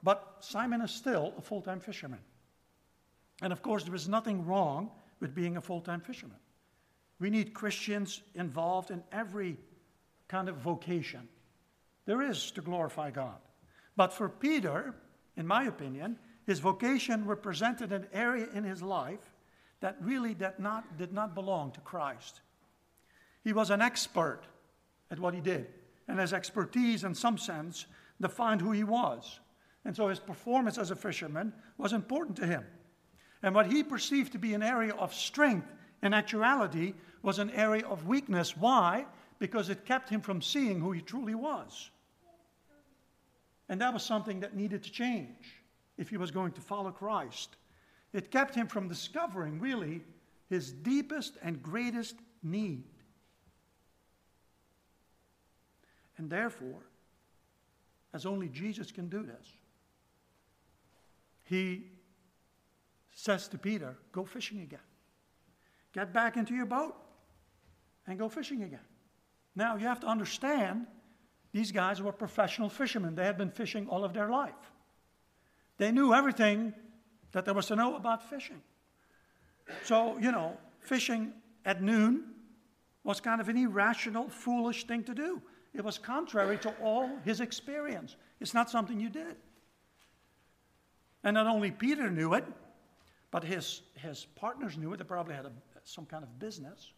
But 0.04 0.36
Simon 0.40 0.82
is 0.82 0.90
still 0.90 1.32
a 1.38 1.40
full 1.40 1.62
time 1.62 1.80
fisherman. 1.80 2.20
And 3.42 3.52
of 3.52 3.62
course, 3.62 3.82
there 3.84 3.94
is 3.94 4.06
nothing 4.06 4.46
wrong 4.46 4.90
with 5.18 5.34
being 5.34 5.56
a 5.56 5.62
full 5.62 5.80
time 5.80 6.00
fisherman. 6.00 6.36
We 7.18 7.30
need 7.30 7.54
Christians 7.54 8.20
involved 8.34 8.90
in 8.90 9.02
every 9.10 9.56
kind 10.28 10.48
of 10.48 10.56
vocation. 10.56 11.28
There 12.04 12.22
is 12.22 12.50
to 12.52 12.60
glorify 12.60 13.10
God. 13.10 13.38
But 13.96 14.12
for 14.12 14.28
Peter, 14.28 14.94
in 15.36 15.46
my 15.46 15.64
opinion, 15.64 16.18
his 16.46 16.58
vocation 16.58 17.24
represented 17.24 17.92
an 17.92 18.06
area 18.12 18.48
in 18.54 18.64
his 18.64 18.82
life 18.82 19.32
that 19.80 19.96
really 20.00 20.34
did 20.34 20.58
not, 20.58 20.98
did 20.98 21.12
not 21.12 21.34
belong 21.34 21.70
to 21.72 21.80
Christ. 21.80 22.40
He 23.42 23.52
was 23.52 23.70
an 23.70 23.80
expert 23.80 24.42
at 25.10 25.18
what 25.18 25.34
he 25.34 25.40
did, 25.40 25.66
and 26.08 26.18
his 26.18 26.32
expertise, 26.32 27.04
in 27.04 27.14
some 27.14 27.38
sense, 27.38 27.86
defined 28.20 28.60
who 28.60 28.72
he 28.72 28.84
was. 28.84 29.40
And 29.84 29.94
so 29.94 30.08
his 30.08 30.18
performance 30.18 30.78
as 30.78 30.90
a 30.90 30.96
fisherman 30.96 31.52
was 31.76 31.92
important 31.92 32.36
to 32.38 32.46
him. 32.46 32.64
And 33.42 33.54
what 33.54 33.70
he 33.70 33.82
perceived 33.82 34.32
to 34.32 34.38
be 34.38 34.54
an 34.54 34.62
area 34.62 34.94
of 34.94 35.12
strength, 35.12 35.70
in 36.02 36.14
actuality, 36.14 36.94
was 37.22 37.38
an 37.38 37.50
area 37.50 37.86
of 37.86 38.06
weakness. 38.06 38.56
Why? 38.56 39.06
Because 39.38 39.68
it 39.68 39.84
kept 39.84 40.08
him 40.08 40.20
from 40.20 40.40
seeing 40.40 40.80
who 40.80 40.92
he 40.92 41.00
truly 41.00 41.34
was. 41.34 41.90
And 43.68 43.80
that 43.80 43.92
was 43.92 44.02
something 44.02 44.40
that 44.40 44.54
needed 44.54 44.82
to 44.84 44.90
change 44.90 45.62
if 45.96 46.08
he 46.08 46.16
was 46.16 46.30
going 46.30 46.52
to 46.52 46.60
follow 46.60 46.90
Christ. 46.90 47.56
It 48.12 48.30
kept 48.30 48.54
him 48.54 48.66
from 48.66 48.88
discovering, 48.88 49.58
really, 49.58 50.02
his 50.48 50.72
deepest 50.72 51.36
and 51.42 51.62
greatest 51.62 52.16
need. 52.42 52.84
And 56.16 56.30
therefore, 56.30 56.82
as 58.12 58.24
only 58.24 58.48
Jesus 58.48 58.92
can 58.92 59.08
do 59.08 59.22
this, 59.22 59.48
he 61.44 61.84
says 63.14 63.48
to 63.48 63.58
Peter, 63.58 63.96
Go 64.12 64.24
fishing 64.24 64.60
again. 64.60 64.80
Get 65.92 66.12
back 66.12 66.36
into 66.36 66.54
your 66.54 66.66
boat 66.66 66.96
and 68.06 68.18
go 68.18 68.28
fishing 68.28 68.62
again. 68.62 68.80
Now, 69.54 69.76
you 69.76 69.86
have 69.86 70.00
to 70.00 70.06
understand 70.06 70.86
these 71.52 71.70
guys 71.70 72.02
were 72.02 72.12
professional 72.12 72.68
fishermen. 72.68 73.14
They 73.14 73.24
had 73.24 73.38
been 73.38 73.50
fishing 73.50 73.88
all 73.88 74.04
of 74.04 74.12
their 74.12 74.28
life. 74.28 74.72
They 75.78 75.92
knew 75.92 76.12
everything 76.12 76.74
that 77.32 77.44
there 77.44 77.54
was 77.54 77.66
to 77.66 77.76
know 77.76 77.94
about 77.94 78.28
fishing. 78.28 78.60
So, 79.84 80.18
you 80.18 80.32
know, 80.32 80.56
fishing 80.80 81.32
at 81.64 81.80
noon 81.80 82.24
was 83.04 83.20
kind 83.20 83.40
of 83.40 83.48
an 83.48 83.56
irrational, 83.56 84.28
foolish 84.28 84.84
thing 84.86 85.04
to 85.04 85.14
do. 85.14 85.40
It 85.74 85.84
was 85.84 85.98
contrary 85.98 86.58
to 86.58 86.70
all 86.82 87.08
his 87.24 87.40
experience. 87.40 88.16
It's 88.40 88.54
not 88.54 88.70
something 88.70 88.98
you 88.98 89.08
did. 89.10 89.36
And 91.24 91.34
not 91.34 91.46
only 91.46 91.70
Peter 91.70 92.10
knew 92.10 92.34
it, 92.34 92.44
but 93.30 93.42
his, 93.42 93.82
his 93.94 94.26
partners 94.36 94.76
knew 94.76 94.92
it. 94.92 94.98
They 94.98 95.04
probably 95.04 95.34
had 95.34 95.46
a, 95.46 95.52
some 95.82 96.06
kind 96.06 96.22
of 96.22 96.38
business. 96.38 96.92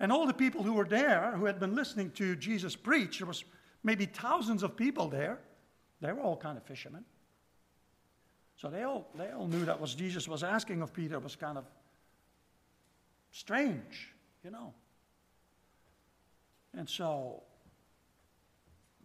And 0.00 0.10
all 0.10 0.26
the 0.26 0.34
people 0.34 0.62
who 0.62 0.72
were 0.72 0.86
there, 0.86 1.34
who 1.36 1.44
had 1.44 1.60
been 1.60 1.74
listening 1.76 2.10
to 2.12 2.34
Jesus 2.34 2.74
preach, 2.74 3.18
there 3.18 3.28
was 3.28 3.44
maybe 3.84 4.06
thousands 4.06 4.62
of 4.62 4.76
people 4.76 5.08
there. 5.08 5.38
They 6.00 6.12
were 6.12 6.20
all 6.20 6.36
kind 6.36 6.56
of 6.56 6.64
fishermen. 6.64 7.04
So 8.56 8.68
they 8.68 8.82
all, 8.82 9.06
they 9.16 9.30
all 9.30 9.46
knew 9.46 9.64
that 9.66 9.80
what 9.80 9.94
Jesus 9.96 10.26
was 10.26 10.42
asking 10.42 10.82
of 10.82 10.92
Peter 10.92 11.18
was 11.18 11.36
kind 11.36 11.58
of 11.58 11.64
strange, 13.30 14.14
you 14.42 14.50
know. 14.50 14.72
And 16.76 16.88
so, 16.88 17.42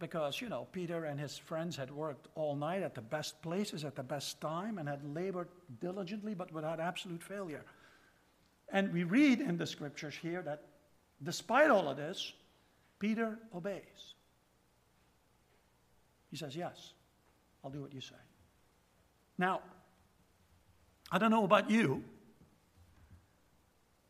because, 0.00 0.40
you 0.40 0.48
know, 0.48 0.66
Peter 0.72 1.04
and 1.04 1.20
his 1.20 1.38
friends 1.38 1.76
had 1.76 1.90
worked 1.90 2.26
all 2.34 2.56
night 2.56 2.82
at 2.82 2.94
the 2.94 3.00
best 3.00 3.40
places 3.42 3.84
at 3.84 3.94
the 3.94 4.02
best 4.02 4.40
time 4.40 4.78
and 4.78 4.88
had 4.88 5.04
labored 5.14 5.48
diligently 5.80 6.34
but 6.34 6.50
without 6.52 6.80
absolute 6.80 7.22
failure. 7.22 7.64
And 8.72 8.92
we 8.92 9.04
read 9.04 9.40
in 9.40 9.56
the 9.56 9.66
scriptures 9.66 10.14
here 10.20 10.42
that 10.42 10.62
despite 11.22 11.70
all 11.70 11.88
of 11.88 11.96
this, 11.96 12.32
Peter 12.98 13.38
obeys. 13.54 14.14
He 16.30 16.36
says, 16.36 16.56
Yes, 16.56 16.92
I'll 17.62 17.70
do 17.70 17.80
what 17.80 17.92
you 17.92 18.00
say. 18.00 18.14
Now, 19.38 19.60
I 21.12 21.18
don't 21.18 21.30
know 21.30 21.44
about 21.44 21.70
you, 21.70 22.02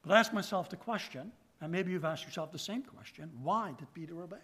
but 0.03 0.13
I 0.13 0.21
ask 0.21 0.33
myself 0.33 0.69
the 0.71 0.77
question, 0.77 1.33
and 1.61 1.73
maybe 1.73 1.93
you've 1.93 2.05
asked 2.05 2.25
yourself 2.25 2.53
the 2.53 2.59
same 2.59 2.83
question 2.83 3.31
why 3.43 3.75
did 3.79 3.93
Peter 3.95 4.21
obey? 4.21 4.37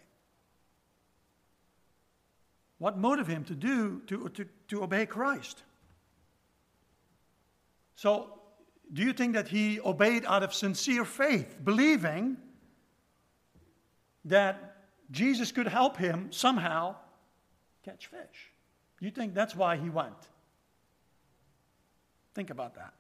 What 2.79 2.99
motivated 2.99 3.39
him 3.39 3.45
to 3.45 3.55
do 3.55 4.03
to, 4.07 4.29
to, 4.29 4.47
to 4.69 4.83
obey 4.83 5.07
Christ? 5.07 5.63
So, 7.95 8.39
do 8.93 9.03
you 9.03 9.13
think 9.13 9.35
that 9.35 9.49
he 9.49 9.81
obeyed 9.81 10.25
out 10.27 10.43
of 10.43 10.55
sincere 10.55 11.05
faith, 11.05 11.59
believing 11.65 12.37
that 14.27 14.77
Jesus 15.11 15.51
could 15.51 15.67
help 15.67 15.97
him 15.97 16.31
somehow 16.31 16.97
catch 17.85 18.07
fish? 18.07 18.53
You 19.01 19.11
think 19.11 19.35
that's 19.35 19.57
why 19.57 19.77
he 19.77 19.91
went? 19.91 20.15
Think 22.35 22.51
about 22.51 22.75
that. 22.75 22.93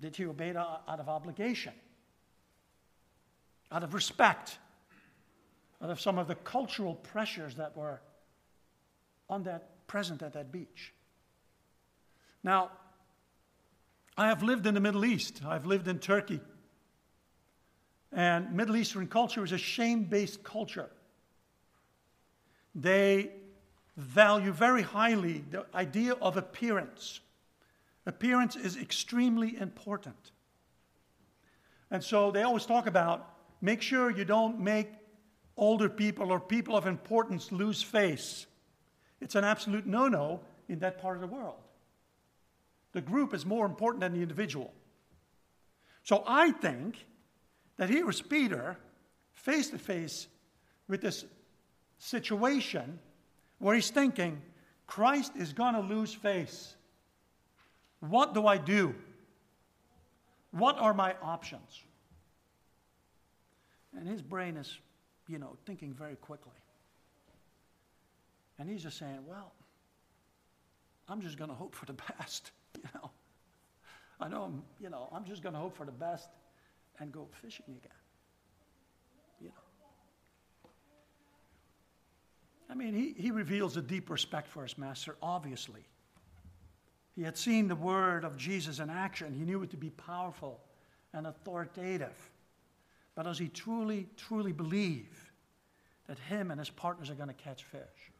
Did 0.00 0.16
he 0.16 0.26
obey 0.26 0.54
out 0.54 1.00
of 1.00 1.08
obligation? 1.08 1.72
Out 3.70 3.82
of 3.82 3.94
respect? 3.94 4.58
Of 5.80 6.00
some 6.00 6.18
of 6.18 6.26
the 6.26 6.34
cultural 6.34 6.94
pressures 6.94 7.54
that 7.54 7.76
were 7.76 8.00
on 9.30 9.44
that 9.44 9.86
present 9.86 10.22
at 10.22 10.32
that 10.32 10.50
beach? 10.50 10.92
Now, 12.42 12.70
I 14.16 14.26
have 14.28 14.42
lived 14.42 14.66
in 14.66 14.74
the 14.74 14.80
Middle 14.80 15.04
East. 15.04 15.42
I've 15.46 15.66
lived 15.66 15.86
in 15.86 16.00
Turkey. 16.00 16.40
And 18.12 18.52
Middle 18.54 18.76
Eastern 18.76 19.06
culture 19.06 19.44
is 19.44 19.52
a 19.52 19.58
shame 19.58 20.04
based 20.04 20.42
culture. 20.42 20.90
They 22.74 23.30
value 23.96 24.52
very 24.52 24.82
highly 24.82 25.44
the 25.50 25.66
idea 25.74 26.14
of 26.14 26.36
appearance. 26.36 27.20
Appearance 28.06 28.56
is 28.56 28.76
extremely 28.76 29.56
important. 29.56 30.32
And 31.90 32.02
so 32.02 32.30
they 32.30 32.42
always 32.42 32.66
talk 32.66 32.86
about 32.86 33.34
make 33.60 33.82
sure 33.82 34.10
you 34.10 34.24
don't 34.24 34.60
make 34.60 34.88
older 35.58 35.88
people 35.88 36.32
or 36.32 36.40
people 36.40 36.76
of 36.76 36.86
importance 36.86 37.52
lose 37.52 37.82
face. 37.82 38.46
It's 39.20 39.34
an 39.34 39.44
absolute 39.44 39.86
no 39.86 40.08
no 40.08 40.40
in 40.68 40.78
that 40.78 41.00
part 41.02 41.16
of 41.16 41.20
the 41.20 41.26
world. 41.26 41.56
The 42.92 43.00
group 43.00 43.34
is 43.34 43.44
more 43.44 43.66
important 43.66 44.00
than 44.00 44.14
the 44.14 44.22
individual. 44.22 44.72
So 46.04 46.24
I 46.26 46.52
think 46.52 47.04
that 47.76 47.90
here 47.90 48.06
was 48.06 48.22
Peter 48.22 48.78
face 49.34 49.70
to 49.70 49.78
face 49.78 50.26
with 50.86 51.00
this 51.00 51.24
situation 51.98 52.98
where 53.58 53.74
he's 53.74 53.90
thinking, 53.90 54.40
Christ 54.86 55.32
is 55.36 55.52
going 55.52 55.74
to 55.74 55.80
lose 55.80 56.14
face. 56.14 56.74
What 58.00 58.32
do 58.32 58.46
I 58.46 58.56
do? 58.56 58.94
What 60.50 60.78
are 60.78 60.94
my 60.94 61.14
options? 61.22 61.82
And 63.96 64.08
his 64.08 64.22
brain 64.22 64.56
is, 64.56 64.78
you 65.28 65.38
know, 65.38 65.56
thinking 65.66 65.92
very 65.92 66.16
quickly. 66.16 66.52
And 68.58 68.68
he's 68.68 68.82
just 68.82 68.98
saying, 68.98 69.20
well, 69.26 69.52
I'm 71.08 71.20
just 71.20 71.38
going 71.38 71.50
to 71.50 71.56
hope 71.56 71.74
for 71.74 71.86
the 71.86 71.92
best, 72.18 72.50
you 72.76 72.88
know. 72.94 73.10
I 74.20 74.28
know 74.28 74.42
I'm, 74.42 74.62
you 74.80 74.90
know, 74.90 75.08
I'm 75.12 75.24
just 75.24 75.42
going 75.42 75.52
to 75.52 75.60
hope 75.60 75.76
for 75.76 75.84
the 75.84 75.92
best 75.92 76.28
and 76.98 77.12
go 77.12 77.28
fishing 77.40 77.66
again. 77.68 77.92
You 79.40 79.48
know. 79.48 80.70
I 82.68 82.74
mean, 82.74 82.94
he, 82.94 83.14
he 83.20 83.30
reveals 83.30 83.76
a 83.76 83.82
deep 83.82 84.10
respect 84.10 84.48
for 84.48 84.64
his 84.64 84.76
master, 84.76 85.16
obviously. 85.22 85.86
He 87.14 87.22
had 87.22 87.36
seen 87.36 87.68
the 87.68 87.76
word 87.76 88.24
of 88.24 88.36
Jesus 88.36 88.80
in 88.80 88.90
action, 88.90 89.34
he 89.34 89.44
knew 89.44 89.62
it 89.62 89.70
to 89.70 89.76
be 89.76 89.90
powerful 89.90 90.60
and 91.12 91.26
authoritative. 91.26 92.30
But 93.18 93.24
does 93.24 93.36
he 93.36 93.48
truly, 93.48 94.06
truly 94.16 94.52
believe 94.52 95.32
that 96.06 96.20
him 96.20 96.52
and 96.52 96.60
his 96.60 96.70
partners 96.70 97.10
are 97.10 97.16
going 97.16 97.26
to 97.26 97.34
catch 97.34 97.64
fish? 97.64 98.12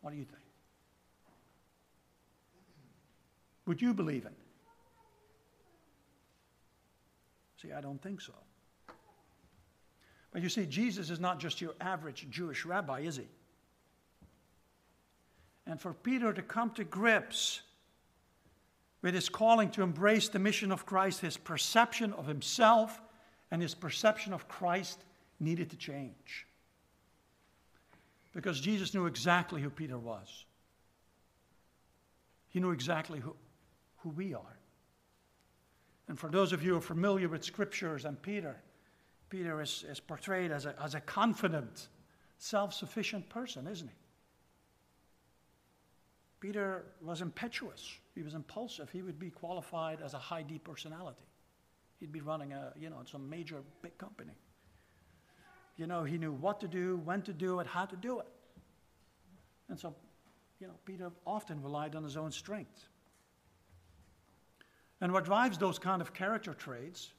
What 0.00 0.12
do 0.12 0.16
you 0.16 0.24
think? 0.24 0.40
Would 3.66 3.82
you 3.82 3.92
believe 3.92 4.24
it? 4.24 4.32
See, 7.60 7.70
I 7.70 7.82
don't 7.82 8.00
think 8.00 8.22
so. 8.22 8.32
But 10.32 10.40
you 10.40 10.48
see, 10.48 10.64
Jesus 10.64 11.10
is 11.10 11.20
not 11.20 11.38
just 11.38 11.60
your 11.60 11.74
average 11.82 12.26
Jewish 12.30 12.64
rabbi, 12.64 13.00
is 13.00 13.16
he? 13.16 13.28
and 15.66 15.78
for 15.78 15.92
Peter 15.92 16.32
to 16.32 16.40
come 16.40 16.70
to 16.70 16.84
grips 16.84 17.60
with 19.02 19.12
his 19.12 19.28
calling 19.28 19.68
to 19.72 19.82
embrace 19.82 20.30
the 20.30 20.38
mission 20.38 20.72
of 20.72 20.86
Christ, 20.86 21.20
his 21.20 21.36
perception 21.36 22.14
of 22.14 22.26
himself 22.26 23.02
and 23.54 23.62
his 23.62 23.72
perception 23.72 24.32
of 24.32 24.48
Christ 24.48 24.98
needed 25.38 25.70
to 25.70 25.76
change. 25.76 26.44
Because 28.32 28.60
Jesus 28.60 28.94
knew 28.94 29.06
exactly 29.06 29.62
who 29.62 29.70
Peter 29.70 29.96
was, 29.96 30.44
he 32.48 32.58
knew 32.58 32.72
exactly 32.72 33.20
who, 33.20 33.36
who 33.98 34.08
we 34.08 34.34
are. 34.34 34.58
And 36.08 36.18
for 36.18 36.28
those 36.28 36.52
of 36.52 36.64
you 36.64 36.72
who 36.72 36.78
are 36.78 36.80
familiar 36.80 37.28
with 37.28 37.44
scriptures 37.44 38.04
and 38.04 38.20
Peter, 38.20 38.56
Peter 39.30 39.62
is, 39.62 39.84
is 39.88 40.00
portrayed 40.00 40.50
as 40.50 40.66
a, 40.66 40.74
as 40.82 40.96
a 40.96 41.00
confident, 41.00 41.86
self 42.38 42.74
sufficient 42.74 43.28
person, 43.28 43.68
isn't 43.68 43.86
he? 43.86 43.94
Peter 46.40 46.86
was 47.00 47.20
impetuous. 47.20 47.88
He 48.16 48.22
was 48.22 48.34
impulsive. 48.34 48.90
He 48.90 49.02
would 49.02 49.20
be 49.20 49.30
qualified 49.30 50.00
as 50.04 50.12
a 50.12 50.18
high 50.18 50.42
D 50.42 50.58
personality. 50.58 51.22
He'd 52.00 52.12
be 52.12 52.20
running 52.20 52.52
a, 52.52 52.72
you 52.78 52.90
know, 52.90 53.00
some 53.10 53.28
major 53.28 53.62
big 53.82 53.96
company. 53.98 54.32
You 55.76 55.86
know, 55.86 56.04
he 56.04 56.18
knew 56.18 56.32
what 56.32 56.60
to 56.60 56.68
do, 56.68 57.00
when 57.04 57.22
to 57.22 57.32
do 57.32 57.60
it, 57.60 57.66
how 57.66 57.84
to 57.84 57.96
do 57.96 58.20
it. 58.20 58.26
And 59.68 59.78
so, 59.78 59.94
you 60.60 60.66
know, 60.66 60.74
Peter 60.84 61.10
often 61.26 61.62
relied 61.62 61.96
on 61.96 62.04
his 62.04 62.16
own 62.16 62.30
strength. 62.30 62.88
And 65.00 65.12
what 65.12 65.24
drives 65.24 65.58
those 65.58 65.78
kind 65.78 66.00
of 66.00 66.14
character 66.14 66.54
traits 66.54 67.12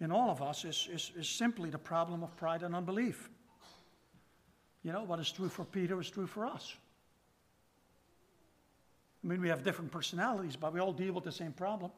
in 0.00 0.10
all 0.10 0.30
of 0.30 0.42
us 0.42 0.64
is, 0.64 0.88
is, 0.92 1.12
is 1.16 1.28
simply 1.28 1.70
the 1.70 1.78
problem 1.78 2.22
of 2.22 2.36
pride 2.36 2.62
and 2.62 2.74
unbelief. 2.74 3.28
You 4.82 4.92
know, 4.92 5.02
what 5.02 5.20
is 5.20 5.30
true 5.30 5.48
for 5.48 5.64
Peter 5.64 6.00
is 6.00 6.10
true 6.10 6.26
for 6.26 6.46
us. 6.46 6.74
I 9.24 9.26
mean, 9.26 9.40
we 9.40 9.48
have 9.48 9.64
different 9.64 9.90
personalities, 9.90 10.56
but 10.56 10.72
we 10.72 10.80
all 10.80 10.92
deal 10.92 11.12
with 11.12 11.24
the 11.24 11.32
same 11.32 11.52
problem. 11.52 11.90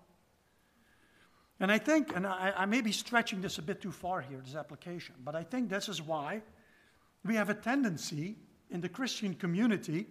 And 1.61 1.71
I 1.71 1.77
think, 1.77 2.17
and 2.17 2.27
I, 2.27 2.55
I, 2.57 2.65
may 2.65 2.81
be 2.81 2.91
stretching 2.91 3.43
this 3.43 3.59
a 3.59 3.63
bit 3.63 3.83
too 3.83 3.93
far 3.93 4.23
here, 4.23 4.41
this 4.43 4.55
application, 4.55 5.15
but 5.23 5.35
I 5.35 5.43
think 5.43 5.69
this 5.69 5.91
is 5.91 6.01
why 6.01 6.41
we 7.23 7.35
have 7.35 7.51
a 7.51 7.55
tendency 7.55 8.37
in 8.71 8.81
the 8.81 8.89
Christian 8.89 9.35
community 9.35 10.07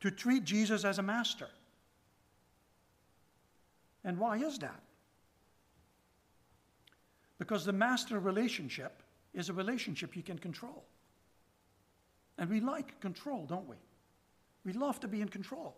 to 0.00 0.10
treat 0.10 0.42
Jesus 0.42 0.84
as 0.84 0.98
a 0.98 1.02
master. 1.02 1.48
And 4.02 4.18
why 4.18 4.38
is 4.38 4.58
that? 4.58 4.82
Because 7.38 7.64
the 7.64 7.72
master 7.72 8.18
relationship 8.18 9.00
is 9.32 9.48
a 9.48 9.52
relationship 9.52 10.16
you 10.16 10.22
can 10.22 10.38
control. 10.38 10.84
And 12.36 12.50
we 12.50 12.60
like 12.60 13.00
control, 13.00 13.46
don't 13.46 13.68
we? 13.68 13.76
We 14.64 14.72
love 14.72 14.98
to 15.00 15.08
be 15.08 15.20
in 15.20 15.28
control. 15.28 15.76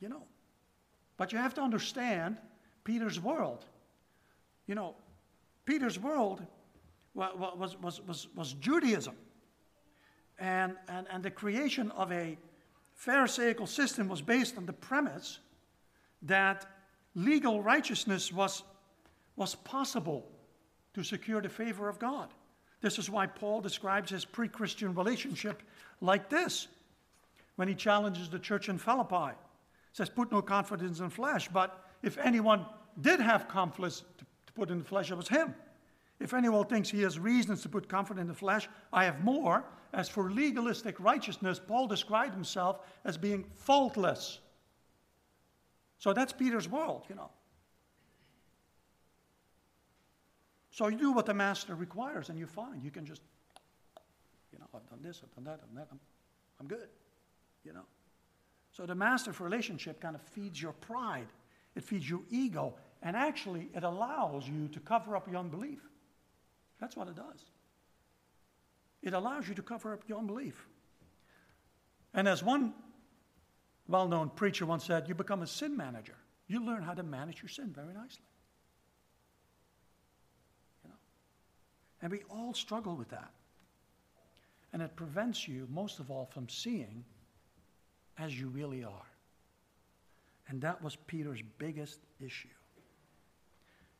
You 0.00 0.08
know. 0.08 0.22
But 1.18 1.32
you 1.32 1.38
have 1.38 1.52
to 1.54 1.60
understand 1.60 2.38
Peter's 2.84 3.20
world. 3.20 3.66
You 4.66 4.74
know, 4.74 4.94
Peter's 5.66 5.98
world 5.98 6.42
was, 7.14 7.76
was, 7.82 8.00
was, 8.00 8.28
was 8.34 8.54
Judaism. 8.54 9.14
And, 10.38 10.76
and, 10.88 11.06
and 11.10 11.22
the 11.22 11.30
creation 11.30 11.90
of 11.90 12.10
a 12.12 12.38
Pharisaical 12.94 13.66
system 13.66 14.08
was 14.08 14.22
based 14.22 14.56
on 14.56 14.66
the 14.66 14.72
premise 14.72 15.40
that 16.22 16.66
legal 17.14 17.62
righteousness 17.62 18.32
was, 18.32 18.62
was 19.36 19.54
possible 19.56 20.26
to 20.94 21.02
secure 21.02 21.40
the 21.40 21.48
favor 21.48 21.88
of 21.88 21.98
God. 21.98 22.28
This 22.80 22.98
is 22.98 23.10
why 23.10 23.26
Paul 23.26 23.60
describes 23.60 24.10
his 24.10 24.24
pre 24.24 24.48
Christian 24.48 24.94
relationship 24.94 25.62
like 26.00 26.28
this 26.28 26.68
when 27.56 27.66
he 27.66 27.74
challenges 27.74 28.28
the 28.28 28.38
church 28.38 28.68
in 28.68 28.78
Philippi. 28.78 29.34
Says, 29.98 30.08
Put 30.08 30.30
no 30.30 30.40
confidence 30.40 31.00
in 31.00 31.10
flesh, 31.10 31.48
but 31.48 31.84
if 32.04 32.18
anyone 32.18 32.64
did 33.00 33.18
have 33.18 33.48
confidence 33.48 34.04
to, 34.16 34.24
to 34.46 34.52
put 34.52 34.70
in 34.70 34.78
the 34.78 34.84
flesh, 34.84 35.10
it 35.10 35.16
was 35.16 35.26
him. 35.26 35.52
If 36.20 36.34
anyone 36.34 36.66
thinks 36.66 36.88
he 36.88 37.02
has 37.02 37.18
reasons 37.18 37.62
to 37.62 37.68
put 37.68 37.88
confidence 37.88 38.22
in 38.22 38.28
the 38.28 38.34
flesh, 38.34 38.68
I 38.92 39.04
have 39.06 39.24
more. 39.24 39.64
As 39.92 40.08
for 40.08 40.30
legalistic 40.30 41.00
righteousness, 41.00 41.60
Paul 41.66 41.88
described 41.88 42.32
himself 42.32 42.78
as 43.04 43.16
being 43.16 43.44
faultless. 43.56 44.38
So 45.98 46.12
that's 46.12 46.32
Peter's 46.32 46.68
world, 46.68 47.02
you 47.08 47.16
know. 47.16 47.30
So 50.70 50.86
you 50.86 50.96
do 50.96 51.10
what 51.10 51.26
the 51.26 51.34
master 51.34 51.74
requires, 51.74 52.28
and 52.28 52.38
you 52.38 52.46
find 52.46 52.84
you 52.84 52.92
can 52.92 53.04
just, 53.04 53.22
you 54.52 54.60
know, 54.60 54.66
I've 54.72 54.88
done 54.88 55.00
this, 55.02 55.22
I've 55.24 55.34
done 55.34 55.42
that, 55.42 55.60
I've 55.60 55.74
done 55.74 55.74
that, 55.74 55.88
I'm, 55.90 55.98
I'm 56.60 56.68
good, 56.68 56.86
you 57.64 57.72
know. 57.72 57.82
So 58.78 58.86
the 58.86 58.94
master 58.94 59.32
relationship 59.40 60.00
kind 60.00 60.14
of 60.14 60.22
feeds 60.22 60.62
your 60.62 60.72
pride, 60.72 61.26
it 61.74 61.82
feeds 61.82 62.08
your 62.08 62.20
ego, 62.30 62.74
and 63.02 63.16
actually 63.16 63.68
it 63.74 63.82
allows 63.82 64.48
you 64.48 64.68
to 64.68 64.78
cover 64.78 65.16
up 65.16 65.26
your 65.26 65.38
unbelief. 65.38 65.80
That's 66.80 66.96
what 66.96 67.08
it 67.08 67.16
does. 67.16 67.44
It 69.02 69.14
allows 69.14 69.48
you 69.48 69.56
to 69.56 69.62
cover 69.62 69.92
up 69.92 70.02
your 70.06 70.18
unbelief. 70.18 70.68
And 72.14 72.28
as 72.28 72.40
one 72.40 72.72
well 73.88 74.06
known 74.06 74.30
preacher 74.30 74.64
once 74.64 74.84
said, 74.84 75.08
You 75.08 75.16
become 75.16 75.42
a 75.42 75.48
sin 75.48 75.76
manager. 75.76 76.16
You 76.46 76.64
learn 76.64 76.82
how 76.82 76.94
to 76.94 77.02
manage 77.02 77.42
your 77.42 77.48
sin 77.48 77.72
very 77.74 77.92
nicely. 77.92 78.22
You 80.84 80.90
know? 80.90 80.96
And 82.00 82.12
we 82.12 82.20
all 82.30 82.54
struggle 82.54 82.94
with 82.94 83.08
that. 83.08 83.32
And 84.72 84.82
it 84.82 84.94
prevents 84.94 85.48
you, 85.48 85.66
most 85.68 85.98
of 85.98 86.12
all, 86.12 86.26
from 86.26 86.48
seeing 86.48 87.04
as 88.18 88.38
you 88.38 88.48
really 88.48 88.84
are. 88.84 89.06
And 90.48 90.60
that 90.62 90.82
was 90.82 90.96
Peter's 91.06 91.42
biggest 91.58 92.00
issue. 92.20 92.48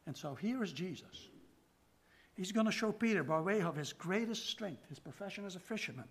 And 0.07 0.16
so 0.16 0.35
here 0.35 0.62
is 0.62 0.72
Jesus. 0.72 1.28
He's 2.35 2.52
going 2.52 2.66
to 2.66 2.72
show 2.72 2.92
Peter, 2.92 3.22
by 3.22 3.40
way 3.40 3.61
of 3.61 3.76
his 3.76 3.92
greatest 3.92 4.48
strength, 4.48 4.88
his 4.88 4.98
profession 4.98 5.44
as 5.44 5.57
a 5.57 5.61
fisherman, 5.61 6.07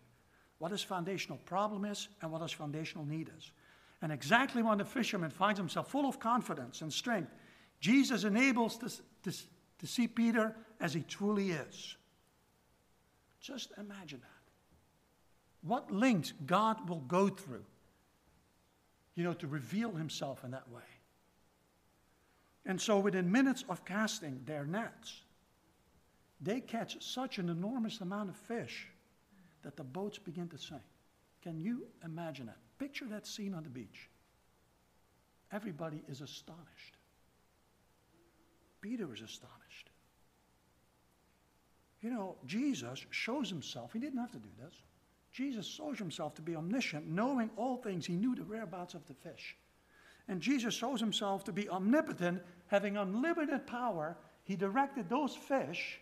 what 0.60 0.72
his 0.72 0.84
foundational 0.84 1.40
problem 1.46 1.86
is 1.86 2.10
and 2.22 2.32
what 2.32 2.42
his 2.42 2.52
foundational 2.52 3.06
need 3.06 3.32
is. 3.38 3.52
And 4.02 4.12
exactly 4.12 4.62
when 4.62 4.78
the 4.78 4.86
fisherman 4.86 5.32
finds 5.32 5.60
himself 5.60 5.90
full 5.90 6.08
of 6.08 6.20
confidence 6.20 6.82
and 6.82 6.94
strength, 6.94 7.34
Jesus 7.80 8.24
enables 8.24 8.78
to, 8.78 8.90
to, 9.24 9.38
to 9.80 9.88
see 9.88 10.08
Peter 10.08 10.56
as 10.80 10.94
he 10.94 11.02
truly 11.02 11.52
is. 11.52 11.96
Just 13.42 13.72
imagine 13.78 14.20
that. 14.20 15.68
What 15.68 15.92
lengths 15.92 16.34
God 16.46 16.88
will 16.88 17.00
go 17.02 17.30
through, 17.30 17.66
you 19.18 19.24
know, 19.24 19.34
to 19.34 19.48
reveal 19.48 19.92
himself 19.92 20.44
in 20.44 20.52
that 20.52 20.70
way. 20.70 20.84
And 22.68 22.80
so 22.80 23.00
within 23.00 23.32
minutes 23.32 23.66
of 23.68 23.84
casting 23.84 24.42
their 24.46 24.64
nets, 24.64 25.22
they 26.40 26.62
catch 26.62 27.04
such 27.04 27.40
an 27.40 27.50
enormous 27.50 28.00
amount 28.00 28.30
of 28.30 28.36
fish 28.36 28.88
that 29.64 29.76
the 29.76 29.84
boats 29.84 30.20
begin 30.20 30.48
to 30.50 30.58
sink. 30.58 30.84
Can 31.42 31.60
you 31.60 31.88
imagine 32.06 32.46
that? 32.46 32.58
Picture 32.78 33.06
that 33.06 33.26
scene 33.26 33.56
on 33.56 33.64
the 33.64 33.70
beach. 33.70 34.08
Everybody 35.52 36.04
is 36.08 36.22
astonished. 36.22 36.98
Peter 38.82 39.12
is 39.12 39.22
astonished. 39.22 39.90
You 42.02 42.12
know, 42.12 42.36
Jesus 42.46 43.04
shows 43.10 43.50
himself, 43.50 43.94
he 43.94 44.00
didn't 44.00 44.20
have 44.20 44.32
to 44.32 44.38
do 44.38 44.50
this. 44.64 44.76
Jesus 45.38 45.68
shows 45.68 46.00
himself 46.00 46.34
to 46.34 46.42
be 46.42 46.56
omniscient, 46.56 47.06
knowing 47.06 47.52
all 47.58 47.78
things. 47.78 48.08
He 48.08 48.16
knew 48.16 48.34
the 48.34 48.42
whereabouts 48.42 48.96
of 48.96 49.06
the 49.06 49.14
fish. 49.14 49.56
And 50.28 50.42
Jesus 50.42 50.74
shows 50.74 51.00
himself 51.00 51.44
to 51.44 51.52
be 51.52 51.70
omnipotent, 51.70 52.42
having 52.66 52.98
unlimited 52.98 53.68
power. 53.68 54.18
He 54.46 54.56
directed 54.56 55.10
those 55.10 55.36
fish 55.36 56.00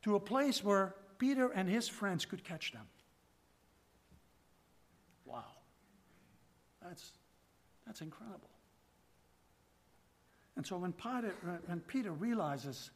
to 0.00 0.14
a 0.14 0.20
place 0.20 0.64
where 0.64 0.94
Peter 1.18 1.50
and 1.50 1.68
his 1.68 1.88
friends 1.88 2.24
could 2.24 2.42
catch 2.42 2.72
them. 2.72 2.86
Wow. 5.26 5.44
That's, 6.82 7.12
that's 7.86 8.00
incredible. 8.00 8.48
And 10.56 10.66
so 10.66 10.78
when 10.78 10.94
Peter, 10.94 11.34
when 11.66 11.80
Peter 11.80 12.12
realizes 12.12 12.92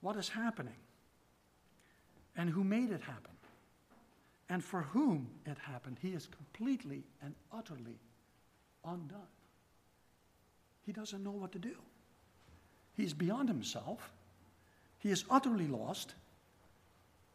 what 0.00 0.16
is 0.16 0.30
happening 0.30 0.80
and 2.34 2.48
who 2.48 2.64
made 2.64 2.90
it 2.90 3.02
happen 3.02 3.33
and 4.48 4.62
for 4.62 4.82
whom 4.82 5.28
it 5.46 5.56
happened, 5.58 5.98
he 6.00 6.10
is 6.10 6.26
completely 6.26 7.02
and 7.22 7.34
utterly 7.52 7.98
undone. 8.84 9.20
He 10.84 10.92
doesn't 10.92 11.24
know 11.24 11.30
what 11.30 11.52
to 11.52 11.58
do. 11.58 11.76
He's 12.94 13.14
beyond 13.14 13.48
himself. 13.48 14.12
He 14.98 15.10
is 15.10 15.24
utterly 15.30 15.66
lost. 15.66 16.14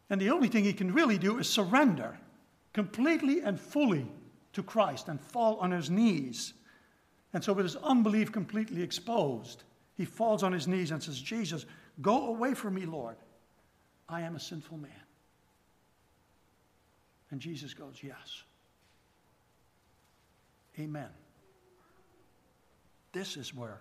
And 0.08 0.20
the 0.20 0.30
only 0.30 0.48
thing 0.48 0.64
he 0.64 0.72
can 0.72 0.92
really 0.92 1.18
do 1.18 1.38
is 1.38 1.48
surrender 1.48 2.18
completely 2.72 3.40
and 3.40 3.60
fully 3.60 4.06
to 4.52 4.62
Christ 4.62 5.08
and 5.08 5.20
fall 5.20 5.56
on 5.56 5.70
his 5.70 5.90
knees. 5.90 6.54
And 7.32 7.42
so, 7.42 7.52
with 7.52 7.64
his 7.64 7.76
unbelief 7.76 8.32
completely 8.32 8.82
exposed, 8.82 9.62
he 9.94 10.04
falls 10.04 10.42
on 10.42 10.52
his 10.52 10.66
knees 10.66 10.90
and 10.90 11.02
says, 11.02 11.20
Jesus, 11.20 11.66
go 12.00 12.28
away 12.28 12.54
from 12.54 12.74
me, 12.74 12.86
Lord. 12.86 13.16
I 14.08 14.22
am 14.22 14.34
a 14.34 14.40
sinful 14.40 14.78
man. 14.78 14.90
And 17.30 17.40
Jesus 17.40 17.74
goes, 17.74 17.96
Yes. 18.02 18.42
Amen. 20.78 21.08
This 23.12 23.36
is 23.36 23.54
where 23.54 23.80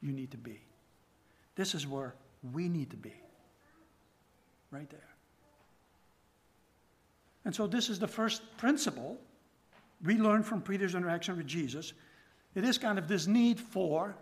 you 0.00 0.12
need 0.12 0.30
to 0.30 0.38
be. 0.38 0.60
This 1.54 1.74
is 1.74 1.86
where 1.86 2.14
we 2.52 2.68
need 2.68 2.90
to 2.90 2.96
be. 2.96 3.14
Right 4.70 4.88
there. 4.88 5.00
And 7.44 7.54
so, 7.54 7.66
this 7.66 7.90
is 7.90 7.98
the 7.98 8.08
first 8.08 8.56
principle 8.56 9.18
we 10.04 10.16
learn 10.16 10.42
from 10.42 10.62
Peter's 10.62 10.94
interaction 10.94 11.36
with 11.36 11.46
Jesus. 11.46 11.92
It 12.54 12.64
is 12.64 12.78
kind 12.78 12.98
of 12.98 13.08
this 13.08 13.26
need 13.26 13.58
for 13.58 14.16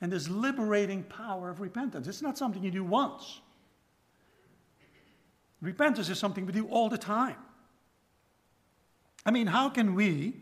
and 0.00 0.10
this 0.10 0.28
liberating 0.28 1.04
power 1.04 1.50
of 1.50 1.60
repentance. 1.60 2.08
It's 2.08 2.22
not 2.22 2.36
something 2.36 2.62
you 2.62 2.70
do 2.70 2.84
once, 2.84 3.40
repentance 5.60 6.08
is 6.08 6.18
something 6.18 6.46
we 6.46 6.52
do 6.52 6.66
all 6.68 6.88
the 6.88 6.98
time. 6.98 7.36
I 9.24 9.30
mean, 9.30 9.46
how 9.46 9.68
can 9.68 9.94
we 9.94 10.34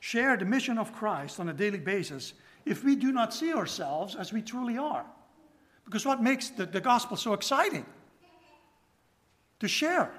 share 0.00 0.36
the 0.36 0.44
mission 0.44 0.78
of 0.78 0.92
Christ 0.92 1.40
on 1.40 1.48
a 1.48 1.52
daily 1.52 1.78
basis 1.78 2.34
if 2.64 2.84
we 2.84 2.96
do 2.96 3.12
not 3.12 3.32
see 3.32 3.52
ourselves 3.52 4.16
as 4.16 4.32
we 4.32 4.42
truly 4.42 4.76
are? 4.76 5.06
Because 5.84 6.06
what 6.06 6.22
makes 6.22 6.48
the, 6.48 6.66
the 6.66 6.80
gospel 6.80 7.16
so 7.16 7.32
exciting? 7.32 7.86
To 9.60 9.68
share. 9.68 10.10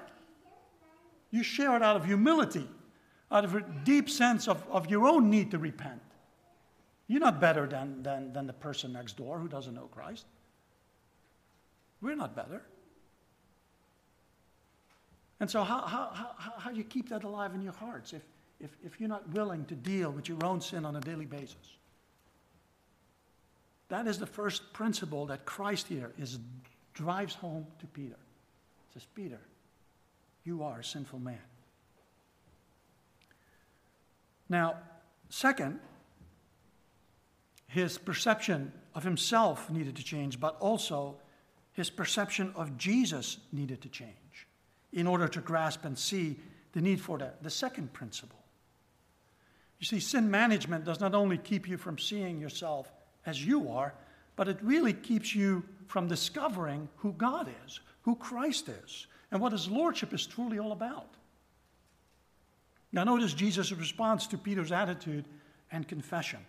You 1.30 1.42
share 1.42 1.76
it 1.76 1.82
out 1.82 1.96
of 1.96 2.04
humility, 2.04 2.68
out 3.30 3.44
of 3.44 3.54
a 3.54 3.64
deep 3.84 4.08
sense 4.08 4.48
of, 4.48 4.64
of 4.70 4.88
your 4.88 5.06
own 5.06 5.28
need 5.28 5.50
to 5.50 5.58
repent. 5.58 6.00
You're 7.08 7.20
not 7.20 7.40
better 7.40 7.66
than, 7.66 8.02
than, 8.02 8.32
than 8.32 8.46
the 8.46 8.52
person 8.52 8.92
next 8.92 9.16
door 9.16 9.38
who 9.38 9.48
doesn't 9.48 9.74
know 9.74 9.88
Christ. 9.92 10.24
We're 12.00 12.16
not 12.16 12.34
better. 12.34 12.62
And 15.38 15.50
so, 15.50 15.62
how, 15.62 15.82
how, 15.82 16.10
how, 16.14 16.52
how 16.58 16.70
do 16.70 16.76
you 16.76 16.84
keep 16.84 17.10
that 17.10 17.24
alive 17.24 17.54
in 17.54 17.60
your 17.60 17.74
hearts 17.74 18.12
if, 18.12 18.22
if, 18.58 18.70
if 18.84 18.98
you're 18.98 19.08
not 19.08 19.28
willing 19.30 19.64
to 19.66 19.74
deal 19.74 20.10
with 20.10 20.28
your 20.28 20.42
own 20.44 20.60
sin 20.60 20.84
on 20.84 20.96
a 20.96 21.00
daily 21.00 21.26
basis? 21.26 21.76
That 23.88 24.06
is 24.06 24.18
the 24.18 24.26
first 24.26 24.72
principle 24.72 25.26
that 25.26 25.44
Christ 25.44 25.88
here 25.88 26.12
is, 26.18 26.38
drives 26.94 27.34
home 27.34 27.66
to 27.80 27.86
Peter. 27.86 28.16
He 28.88 28.94
says, 28.94 29.06
Peter, 29.14 29.40
you 30.44 30.62
are 30.62 30.80
a 30.80 30.84
sinful 30.84 31.18
man. 31.18 31.38
Now, 34.48 34.76
second, 35.28 35.80
his 37.68 37.98
perception 37.98 38.72
of 38.94 39.02
himself 39.02 39.68
needed 39.70 39.96
to 39.96 40.04
change, 40.04 40.40
but 40.40 40.56
also 40.60 41.16
his 41.74 41.90
perception 41.90 42.52
of 42.56 42.78
Jesus 42.78 43.38
needed 43.52 43.82
to 43.82 43.88
change 43.88 44.45
in 44.92 45.06
order 45.06 45.28
to 45.28 45.40
grasp 45.40 45.84
and 45.84 45.98
see 45.98 46.38
the 46.72 46.80
need 46.80 47.00
for 47.00 47.18
that. 47.18 47.42
The 47.42 47.50
second 47.50 47.92
principle. 47.92 48.38
You 49.78 49.86
see, 49.86 50.00
sin 50.00 50.30
management 50.30 50.84
does 50.84 51.00
not 51.00 51.14
only 51.14 51.38
keep 51.38 51.68
you 51.68 51.76
from 51.76 51.98
seeing 51.98 52.40
yourself 52.40 52.90
as 53.26 53.44
you 53.44 53.70
are, 53.70 53.94
but 54.36 54.48
it 54.48 54.58
really 54.62 54.92
keeps 54.92 55.34
you 55.34 55.64
from 55.86 56.08
discovering 56.08 56.88
who 56.96 57.12
God 57.12 57.48
is, 57.66 57.80
who 58.02 58.14
Christ 58.16 58.68
is, 58.68 59.06
and 59.30 59.40
what 59.40 59.52
his 59.52 59.68
lordship 59.68 60.12
is 60.12 60.26
truly 60.26 60.58
all 60.58 60.72
about. 60.72 61.14
Now, 62.92 63.04
notice 63.04 63.34
Jesus' 63.34 63.72
response 63.72 64.26
to 64.28 64.38
Peter's 64.38 64.72
attitude 64.72 65.26
and 65.70 65.86
confession. 65.86 66.40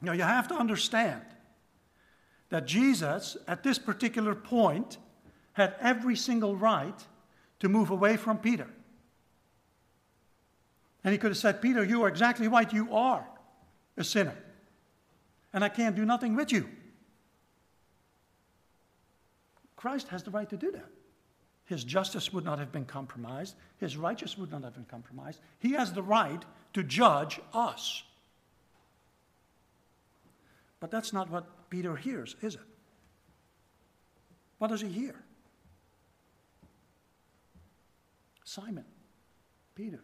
Now, 0.00 0.12
you 0.12 0.22
have 0.22 0.48
to 0.48 0.54
understand 0.54 1.22
that 2.50 2.66
Jesus, 2.66 3.36
at 3.48 3.62
this 3.62 3.78
particular 3.78 4.34
point, 4.34 4.98
had 5.54 5.74
every 5.80 6.14
single 6.14 6.54
right 6.54 6.94
to 7.60 7.68
move 7.68 7.90
away 7.90 8.16
from 8.16 8.38
Peter. 8.38 8.68
And 11.02 11.12
he 11.12 11.18
could 11.18 11.30
have 11.30 11.38
said, 11.38 11.60
Peter, 11.60 11.84
you 11.84 12.02
are 12.02 12.08
exactly 12.08 12.48
right. 12.48 12.70
You 12.72 12.94
are 12.94 13.26
a 13.96 14.04
sinner. 14.04 14.36
And 15.52 15.64
I 15.64 15.68
can't 15.68 15.96
do 15.96 16.04
nothing 16.04 16.34
with 16.34 16.52
you. 16.52 16.68
Christ 19.76 20.08
has 20.08 20.22
the 20.22 20.30
right 20.30 20.48
to 20.48 20.56
do 20.56 20.72
that. 20.72 20.88
His 21.66 21.84
justice 21.84 22.32
would 22.32 22.44
not 22.44 22.58
have 22.58 22.72
been 22.72 22.84
compromised, 22.84 23.54
his 23.78 23.96
righteousness 23.96 24.38
would 24.38 24.50
not 24.50 24.64
have 24.64 24.74
been 24.74 24.84
compromised. 24.84 25.40
He 25.58 25.72
has 25.72 25.92
the 25.92 26.02
right 26.02 26.42
to 26.74 26.82
judge 26.82 27.40
us. 27.52 28.02
But 30.80 30.90
that's 30.90 31.12
not 31.12 31.30
what 31.30 31.70
Peter 31.70 31.96
hears, 31.96 32.36
is 32.42 32.56
it? 32.56 32.60
What 34.58 34.68
does 34.68 34.82
he 34.82 34.88
hear? 34.88 35.14
Simon, 38.54 38.84
Peter, 39.74 39.98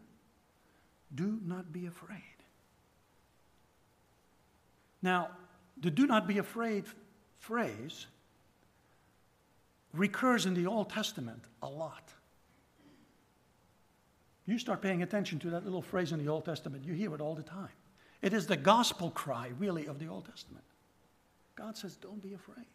do 1.14 1.38
not 1.46 1.72
be 1.72 1.86
afraid. 1.86 2.18
Now, 5.02 5.28
the 5.80 5.90
do 5.90 6.04
not 6.04 6.26
be 6.26 6.38
afraid 6.38 6.84
phrase 7.38 8.06
recurs 9.94 10.46
in 10.46 10.54
the 10.54 10.66
Old 10.66 10.90
Testament 10.90 11.44
a 11.62 11.68
lot. 11.68 12.12
You 14.46 14.58
start 14.58 14.82
paying 14.82 15.04
attention 15.04 15.38
to 15.40 15.50
that 15.50 15.64
little 15.64 15.82
phrase 15.82 16.10
in 16.10 16.18
the 16.18 16.28
Old 16.28 16.44
Testament, 16.44 16.84
you 16.84 16.92
hear 16.92 17.14
it 17.14 17.20
all 17.20 17.36
the 17.36 17.44
time. 17.44 17.68
It 18.20 18.32
is 18.32 18.48
the 18.48 18.56
gospel 18.56 19.12
cry, 19.12 19.52
really, 19.60 19.86
of 19.86 20.00
the 20.00 20.08
Old 20.08 20.24
Testament. 20.24 20.64
God 21.54 21.76
says, 21.76 21.94
Don't 21.94 22.20
be 22.20 22.34
afraid. 22.34 22.66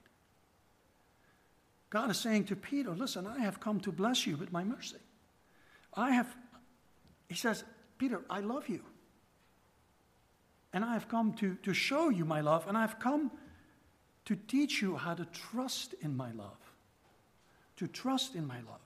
God 1.89 2.09
is 2.09 2.17
saying 2.17 2.45
to 2.45 2.55
Peter, 2.55 2.91
Listen, 2.91 3.27
I 3.27 3.39
have 3.39 3.59
come 3.59 3.81
to 3.81 3.91
bless 3.91 4.25
you 4.25 4.37
with 4.37 4.53
my 4.53 4.63
mercy. 4.63 4.97
I 5.95 6.11
have, 6.11 6.35
he 7.29 7.35
says, 7.35 7.63
Peter, 7.97 8.21
I 8.29 8.41
love 8.41 8.67
you. 8.69 8.81
And 10.73 10.83
I 10.83 10.93
have 10.93 11.07
come 11.07 11.33
to, 11.35 11.55
to 11.63 11.73
show 11.73 12.09
you 12.09 12.25
my 12.25 12.41
love, 12.41 12.67
and 12.67 12.77
I 12.77 12.81
have 12.81 12.99
come 12.99 13.31
to 14.25 14.35
teach 14.35 14.81
you 14.81 14.97
how 14.97 15.13
to 15.13 15.25
trust 15.25 15.95
in 16.01 16.17
my 16.17 16.31
love 16.31 16.65
to 17.77 17.87
trust 17.87 18.35
in 18.35 18.47
my 18.47 18.57
love. 18.57 18.79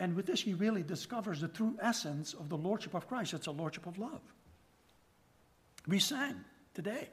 And 0.00 0.16
with 0.16 0.26
this, 0.26 0.40
he 0.40 0.54
really 0.54 0.82
discovers 0.82 1.40
the 1.40 1.48
true 1.48 1.76
essence 1.80 2.34
of 2.34 2.48
the 2.48 2.56
Lordship 2.56 2.94
of 2.94 3.06
Christ. 3.06 3.32
It's 3.32 3.46
a 3.46 3.52
Lordship 3.52 3.86
of 3.86 3.96
love. 3.98 4.20
We 5.86 6.00
sang 6.00 6.36
today 6.74 7.08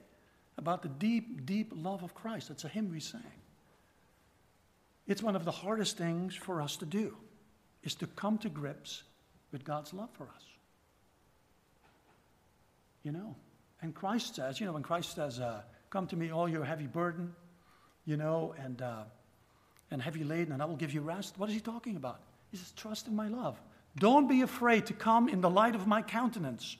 about 0.57 0.81
the 0.81 0.89
deep, 0.89 1.45
deep 1.45 1.71
love 1.75 2.03
of 2.03 2.15
Christ. 2.15 2.49
It's 2.49 2.63
a 2.63 2.67
hymn 2.67 2.89
we 2.89 2.99
sang. 2.99 3.21
It's 5.11 5.21
one 5.21 5.35
of 5.35 5.43
the 5.43 5.51
hardest 5.51 5.97
things 5.97 6.33
for 6.33 6.61
us 6.61 6.77
to 6.77 6.85
do, 6.85 7.17
is 7.83 7.95
to 7.95 8.07
come 8.07 8.37
to 8.37 8.49
grips 8.49 9.03
with 9.51 9.65
God's 9.65 9.93
love 9.93 10.07
for 10.13 10.23
us. 10.23 10.45
You 13.03 13.11
know, 13.11 13.35
and 13.81 13.93
Christ 13.93 14.35
says, 14.35 14.61
you 14.61 14.65
know, 14.65 14.71
when 14.71 14.83
Christ 14.83 15.15
says, 15.15 15.41
uh, 15.41 15.63
Come 15.89 16.07
to 16.07 16.15
me, 16.15 16.31
all 16.31 16.47
your 16.47 16.63
heavy 16.63 16.87
burden, 16.87 17.35
you 18.05 18.15
know, 18.15 18.55
and, 18.57 18.81
uh, 18.81 19.03
and 19.91 20.01
heavy 20.01 20.23
laden, 20.23 20.53
and 20.53 20.61
I 20.61 20.65
will 20.65 20.77
give 20.77 20.93
you 20.93 21.01
rest. 21.01 21.37
What 21.37 21.49
is 21.49 21.55
he 21.55 21.61
talking 21.61 21.97
about? 21.97 22.21
He 22.49 22.55
says, 22.55 22.71
Trust 22.77 23.07
in 23.07 23.15
my 23.15 23.27
love. 23.27 23.59
Don't 23.97 24.29
be 24.29 24.43
afraid 24.43 24.85
to 24.85 24.93
come 24.93 25.27
in 25.27 25.41
the 25.41 25.49
light 25.49 25.75
of 25.75 25.87
my 25.87 26.01
countenance. 26.01 26.77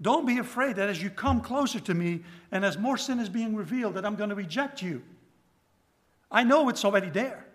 Don't 0.00 0.26
be 0.26 0.38
afraid 0.38 0.76
that 0.76 0.88
as 0.88 1.02
you 1.02 1.10
come 1.10 1.42
closer 1.42 1.80
to 1.80 1.92
me 1.92 2.22
and 2.50 2.64
as 2.64 2.78
more 2.78 2.96
sin 2.96 3.18
is 3.18 3.28
being 3.28 3.54
revealed, 3.54 3.96
that 3.96 4.06
I'm 4.06 4.16
going 4.16 4.30
to 4.30 4.34
reject 4.34 4.80
you. 4.80 5.02
I 6.30 6.42
know 6.42 6.70
it's 6.70 6.82
already 6.82 7.10
there. 7.10 7.45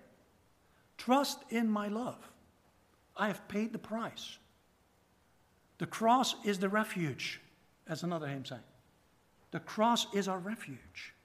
Trust 1.02 1.40
in 1.50 1.68
my 1.68 1.88
love. 1.88 2.20
I 3.18 3.26
have 3.26 3.48
paid 3.48 3.74
the 3.74 3.80
price. 3.80 4.38
The 5.80 5.88
cross 5.88 6.36
is 6.46 6.60
the 6.60 6.70
refuge, 6.70 7.42
as 7.88 8.04
another 8.04 8.28
hymn 8.28 8.46
sang. 8.46 8.60
The 9.50 9.62
cross 9.62 10.06
is 10.14 10.28
our 10.28 10.38
refuge. 10.38 11.16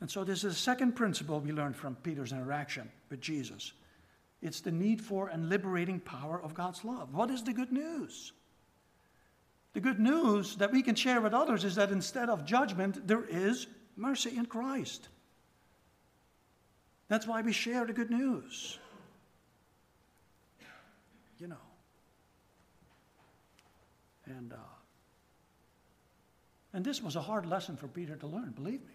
And 0.00 0.10
so, 0.10 0.24
this 0.24 0.42
is 0.42 0.54
the 0.54 0.58
second 0.58 0.96
principle 0.96 1.38
we 1.38 1.52
learned 1.52 1.76
from 1.76 1.94
Peter's 1.94 2.32
interaction 2.32 2.90
with 3.08 3.20
Jesus 3.20 3.72
it's 4.42 4.60
the 4.60 4.72
need 4.72 5.00
for 5.00 5.28
and 5.28 5.48
liberating 5.48 6.00
power 6.00 6.42
of 6.42 6.52
God's 6.52 6.84
love. 6.84 7.14
What 7.14 7.30
is 7.30 7.44
the 7.44 7.52
good 7.52 7.70
news? 7.70 8.32
The 9.72 9.80
good 9.80 10.00
news 10.00 10.56
that 10.56 10.72
we 10.72 10.82
can 10.82 10.96
share 10.96 11.20
with 11.20 11.32
others 11.32 11.62
is 11.62 11.76
that 11.76 11.92
instead 11.92 12.28
of 12.28 12.44
judgment, 12.44 13.06
there 13.06 13.24
is 13.24 13.68
mercy 13.96 14.36
in 14.36 14.46
Christ. 14.46 15.06
That's 17.12 17.26
why 17.26 17.42
we 17.42 17.52
share 17.52 17.84
the 17.84 17.92
good 17.92 18.10
news. 18.10 18.78
You 21.38 21.46
know. 21.46 21.64
And, 24.24 24.50
uh, 24.50 24.56
and 26.72 26.82
this 26.82 27.02
was 27.02 27.14
a 27.16 27.20
hard 27.20 27.44
lesson 27.44 27.76
for 27.76 27.86
Peter 27.86 28.16
to 28.16 28.26
learn, 28.26 28.52
believe 28.52 28.80
me. 28.80 28.94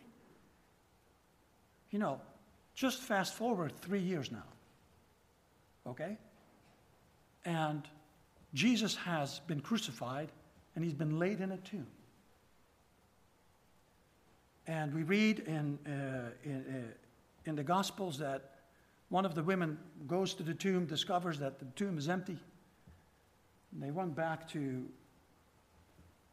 You 1.91 1.99
know, 1.99 2.19
just 2.73 3.03
fast 3.03 3.36
forward 3.36 3.73
three 3.82 3.99
years 3.99 4.32
now. 4.32 4.49
Okay? 5.86 6.17
And 7.45 7.88
Jesus 8.56 8.95
has 8.95 9.41
been 9.45 9.60
crucified 9.60 10.32
and 10.75 10.84
he's 10.84 10.95
been 10.95 11.19
laid 11.19 11.39
in 11.39 11.51
a 11.51 11.58
tomb. 11.58 11.86
And 14.65 14.91
we 14.91 15.03
read 15.03 15.38
in, 15.41 15.77
uh, 15.86 16.32
in, 16.43 16.65
uh, 16.67 17.07
in 17.47 17.55
the 17.55 17.63
Gospels 17.63 18.19
that 18.19 18.51
one 19.10 19.25
of 19.25 19.33
the 19.33 19.41
women 19.41 19.79
goes 20.05 20.33
to 20.33 20.43
the 20.43 20.53
tomb, 20.53 20.86
discovers 20.86 21.39
that 21.39 21.60
the 21.60 21.65
tomb 21.77 21.97
is 21.97 22.10
empty. 22.10 22.38
And 23.71 23.81
they 23.81 23.89
run 23.89 24.12
back 24.12 24.49
to 24.49 24.86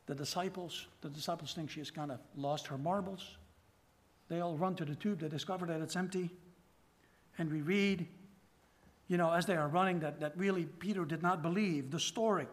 the 0.07 0.14
disciples. 0.14 0.87
The 1.00 1.09
disciples 1.09 1.55
think 1.55 1.70
she 1.70 1.79
has 1.79 1.90
kind 1.90 2.11
of 2.11 2.18
lost 2.37 2.66
her 2.66 2.77
marbles. 2.77 3.37
They 4.29 4.40
all 4.40 4.57
run 4.57 4.74
to 4.74 4.85
the 4.85 4.96
tomb. 4.96 5.16
They 5.20 5.29
discover 5.29 5.66
that 5.66 5.81
it's 5.81 5.94
empty. 5.94 6.31
And 7.38 7.50
we 7.50 7.62
read, 7.62 8.09
you 9.07 9.16
know, 9.16 9.31
as 9.31 9.46
they 9.46 9.57
are 9.57 9.68
running, 9.68 10.00
that, 10.00 10.18
that 10.18 10.37
really 10.37 10.64
Peter 10.64 11.05
did 11.05 11.22
not 11.22 11.42
believe 11.42 11.92
the 11.92 12.00
story. 12.00 12.48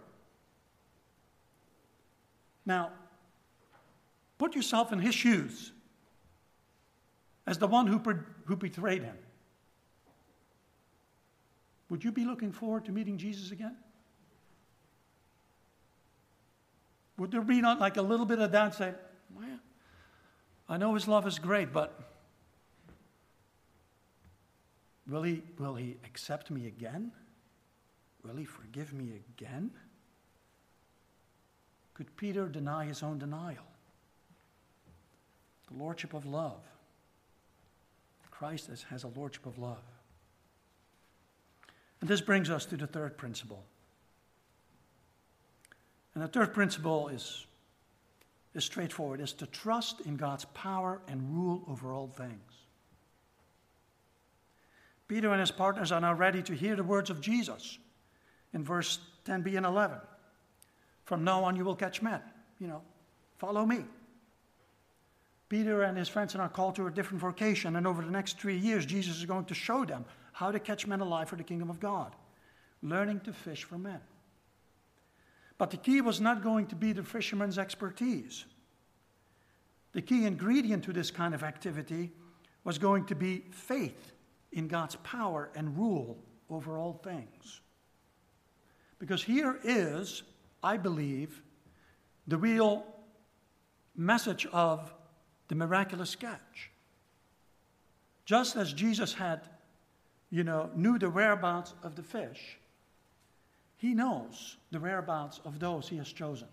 Now, 2.64 2.92
put 4.38 4.56
yourself 4.56 4.94
in 4.94 5.00
his 5.00 5.16
shoes 5.16 5.72
as 7.46 7.58
the 7.58 7.68
one 7.68 7.88
who, 7.88 8.00
who 8.46 8.56
betrayed 8.56 9.04
him. 9.04 9.16
Would 11.90 12.04
you 12.04 12.12
be 12.12 12.24
looking 12.24 12.52
forward 12.52 12.86
to 12.86 12.92
meeting 12.92 13.18
Jesus 13.18 13.52
again? 13.52 13.76
Would 17.18 17.32
there 17.32 17.42
be 17.42 17.62
not 17.62 17.80
like 17.80 17.98
a 17.98 18.02
little 18.02 18.26
bit 18.26 18.40
of 18.40 18.52
doubt 18.52 18.76
saying, 18.76 18.96
well, 19.36 19.60
I 20.70 20.78
know 20.78 20.94
his 20.94 21.08
love 21.08 21.28
is 21.28 21.38
great, 21.38 21.74
but 21.74 22.00
will 25.08 25.24
he, 25.24 25.44
will 25.60 25.76
he 25.76 25.98
accept 26.06 26.50
me 26.50 26.68
again? 26.68 27.12
Will 28.24 28.38
he 28.38 28.46
forgive 28.46 28.94
me 28.94 29.20
again? 29.38 29.72
Could 31.94 32.16
Peter 32.16 32.48
deny 32.48 32.86
his 32.86 33.04
own 33.04 33.20
denial? 33.20 33.66
The 35.70 35.78
lordship 35.78 36.14
of 36.14 36.26
love. 36.26 36.64
Christ 38.42 38.72
has 38.90 39.04
a 39.04 39.08
lordship 39.10 39.46
of 39.46 39.60
love. 39.60 39.84
And 42.00 42.10
this 42.10 42.22
brings 42.22 42.50
us 42.50 42.66
to 42.66 42.76
the 42.76 42.88
third 42.88 43.16
principle. 43.16 43.64
And 46.16 46.24
the 46.24 46.28
third 46.28 46.52
principle 46.52 47.10
is, 47.10 47.46
is 48.56 48.66
straightforward 48.66 49.22
is 49.22 49.32
to 49.34 49.46
trust 49.46 50.02
in 50.08 50.18
God's 50.18 50.46
power 50.56 51.04
and 51.08 51.22
rule 51.32 51.64
over 51.68 51.94
all 51.94 52.08
things. 52.08 52.52
Peter 55.08 55.30
and 55.30 55.40
his 55.40 55.52
partners 55.52 55.92
are 55.92 56.02
now 56.02 56.16
ready 56.16 56.42
to 56.42 56.56
hear 56.56 56.76
the 56.76 56.84
words 56.84 57.12
of 57.12 57.22
Jesus 57.22 57.78
in 58.56 58.64
verse 58.64 58.98
10b 59.28 59.56
and 59.56 59.68
11. 59.68 60.00
From 61.06 61.24
now 61.24 61.44
on, 61.44 61.56
you 61.56 61.64
will 61.64 61.76
catch 61.76 62.02
men. 62.02 62.22
You 62.60 62.70
know, 62.70 62.82
follow 63.38 63.68
me. 63.68 63.86
Peter 65.52 65.82
and 65.82 65.98
his 65.98 66.08
friends 66.08 66.34
are 66.34 66.48
called 66.48 66.76
to 66.76 66.88
a 66.88 66.90
different 66.90 67.20
vocation, 67.20 67.76
and 67.76 67.86
over 67.86 68.02
the 68.02 68.10
next 68.10 68.40
three 68.40 68.56
years, 68.56 68.86
Jesus 68.86 69.18
is 69.18 69.26
going 69.26 69.44
to 69.44 69.54
show 69.54 69.84
them 69.84 70.06
how 70.32 70.50
to 70.50 70.58
catch 70.58 70.88
men 70.88 71.02
alive 71.02 71.28
for 71.28 71.36
the 71.36 71.44
kingdom 71.44 71.70
of 71.70 71.78
God, 71.78 72.16
learning 72.82 73.20
to 73.26 73.34
fish 73.34 73.66
for 73.66 73.78
men. 73.78 74.00
But 75.58 75.70
the 75.70 75.76
key 75.76 76.00
was 76.00 76.22
not 76.22 76.42
going 76.42 76.68
to 76.68 76.76
be 76.78 76.94
the 76.94 77.04
fisherman's 77.04 77.58
expertise. 77.58 78.46
The 79.92 80.02
key 80.02 80.26
ingredient 80.26 80.86
to 80.86 80.94
this 80.94 81.12
kind 81.12 81.36
of 81.36 81.44
activity 81.44 82.14
was 82.64 82.78
going 82.78 83.04
to 83.08 83.16
be 83.16 83.44
faith 83.52 84.14
in 84.54 84.70
God's 84.70 84.96
power 85.04 85.50
and 85.54 85.78
rule 85.78 86.18
over 86.50 86.78
all 86.78 86.94
things. 87.04 87.60
Because 89.00 89.22
here 89.22 89.60
is, 89.66 90.24
I 90.64 90.78
believe, 90.78 91.42
the 92.26 92.38
real 92.38 92.86
message 93.98 94.46
of 94.54 94.94
the 95.52 95.56
miraculous 95.56 96.16
catch. 96.16 96.72
Just 98.24 98.56
as 98.56 98.72
Jesus 98.72 99.14
had, 99.14 99.42
you 100.30 100.46
know, 100.46 100.70
knew 100.78 100.98
the 100.98 101.10
whereabouts 101.10 101.74
of 101.84 101.98
the 101.98 102.02
fish, 102.02 102.58
he 103.76 103.94
knows 103.94 104.56
the 104.72 104.80
whereabouts 104.80 105.42
of 105.44 105.60
those 105.60 105.90
he 105.90 105.98
has 105.98 106.10
chosen. 106.14 106.48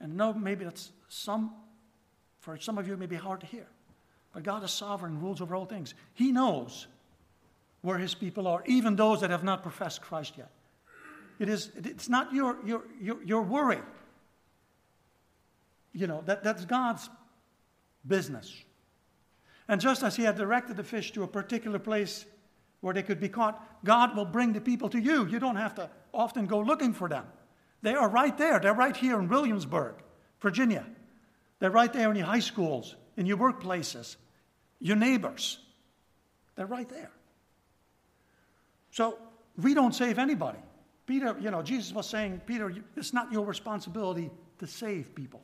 And 0.00 0.16
no, 0.16 0.32
maybe 0.32 0.64
that's 0.64 0.90
some, 1.10 1.52
for 2.40 2.56
some 2.56 2.78
of 2.78 2.88
you, 2.88 2.96
may 2.96 3.04
be 3.04 3.14
hard 3.14 3.40
to 3.40 3.46
hear. 3.46 3.66
But 4.32 4.42
God 4.42 4.64
is 4.64 4.70
sovereign, 4.70 5.20
rules 5.20 5.42
over 5.42 5.54
all 5.54 5.66
things. 5.66 5.92
He 6.14 6.32
knows 6.32 6.86
where 7.82 7.98
his 7.98 8.14
people 8.14 8.48
are, 8.48 8.62
even 8.64 8.96
those 8.96 9.20
that 9.20 9.28
have 9.28 9.44
not 9.44 9.62
professed 9.62 10.00
Christ 10.00 10.32
yet. 10.38 10.50
It 11.38 11.50
is, 11.50 11.70
it's 11.76 12.08
not 12.08 12.32
your, 12.32 12.56
your, 12.64 12.84
your, 12.98 13.22
your 13.22 13.42
worry. 13.42 13.82
You 15.92 16.06
know, 16.06 16.22
that, 16.24 16.42
that's 16.42 16.64
God's 16.64 17.10
business. 18.06 18.64
And 19.68 19.80
just 19.80 20.02
as 20.02 20.16
he 20.16 20.22
had 20.22 20.36
directed 20.36 20.76
the 20.76 20.84
fish 20.84 21.12
to 21.12 21.22
a 21.22 21.28
particular 21.28 21.78
place 21.78 22.26
where 22.80 22.92
they 22.92 23.02
could 23.02 23.20
be 23.20 23.28
caught, 23.28 23.84
God 23.84 24.14
will 24.14 24.26
bring 24.26 24.52
the 24.52 24.60
people 24.60 24.90
to 24.90 24.98
you. 24.98 25.26
You 25.26 25.38
don't 25.38 25.56
have 25.56 25.74
to 25.76 25.90
often 26.12 26.46
go 26.46 26.60
looking 26.60 26.92
for 26.92 27.08
them. 27.08 27.24
They 27.82 27.94
are 27.94 28.08
right 28.08 28.36
there. 28.36 28.58
They're 28.60 28.74
right 28.74 28.96
here 28.96 29.18
in 29.18 29.28
Williamsburg, 29.28 29.96
Virginia. 30.40 30.86
They're 31.58 31.70
right 31.70 31.92
there 31.92 32.10
in 32.10 32.16
your 32.16 32.26
high 32.26 32.40
schools, 32.40 32.96
in 33.16 33.26
your 33.26 33.38
workplaces, 33.38 34.16
your 34.80 34.96
neighbors. 34.96 35.58
They're 36.56 36.66
right 36.66 36.88
there. 36.88 37.10
So 38.90 39.18
we 39.56 39.74
don't 39.74 39.94
save 39.94 40.18
anybody. 40.18 40.58
Peter, 41.06 41.36
you 41.40 41.50
know, 41.50 41.62
Jesus 41.62 41.92
was 41.92 42.08
saying, 42.08 42.40
Peter, 42.46 42.72
it's 42.96 43.12
not 43.12 43.32
your 43.32 43.44
responsibility 43.44 44.30
to 44.58 44.66
save 44.66 45.14
people. 45.14 45.42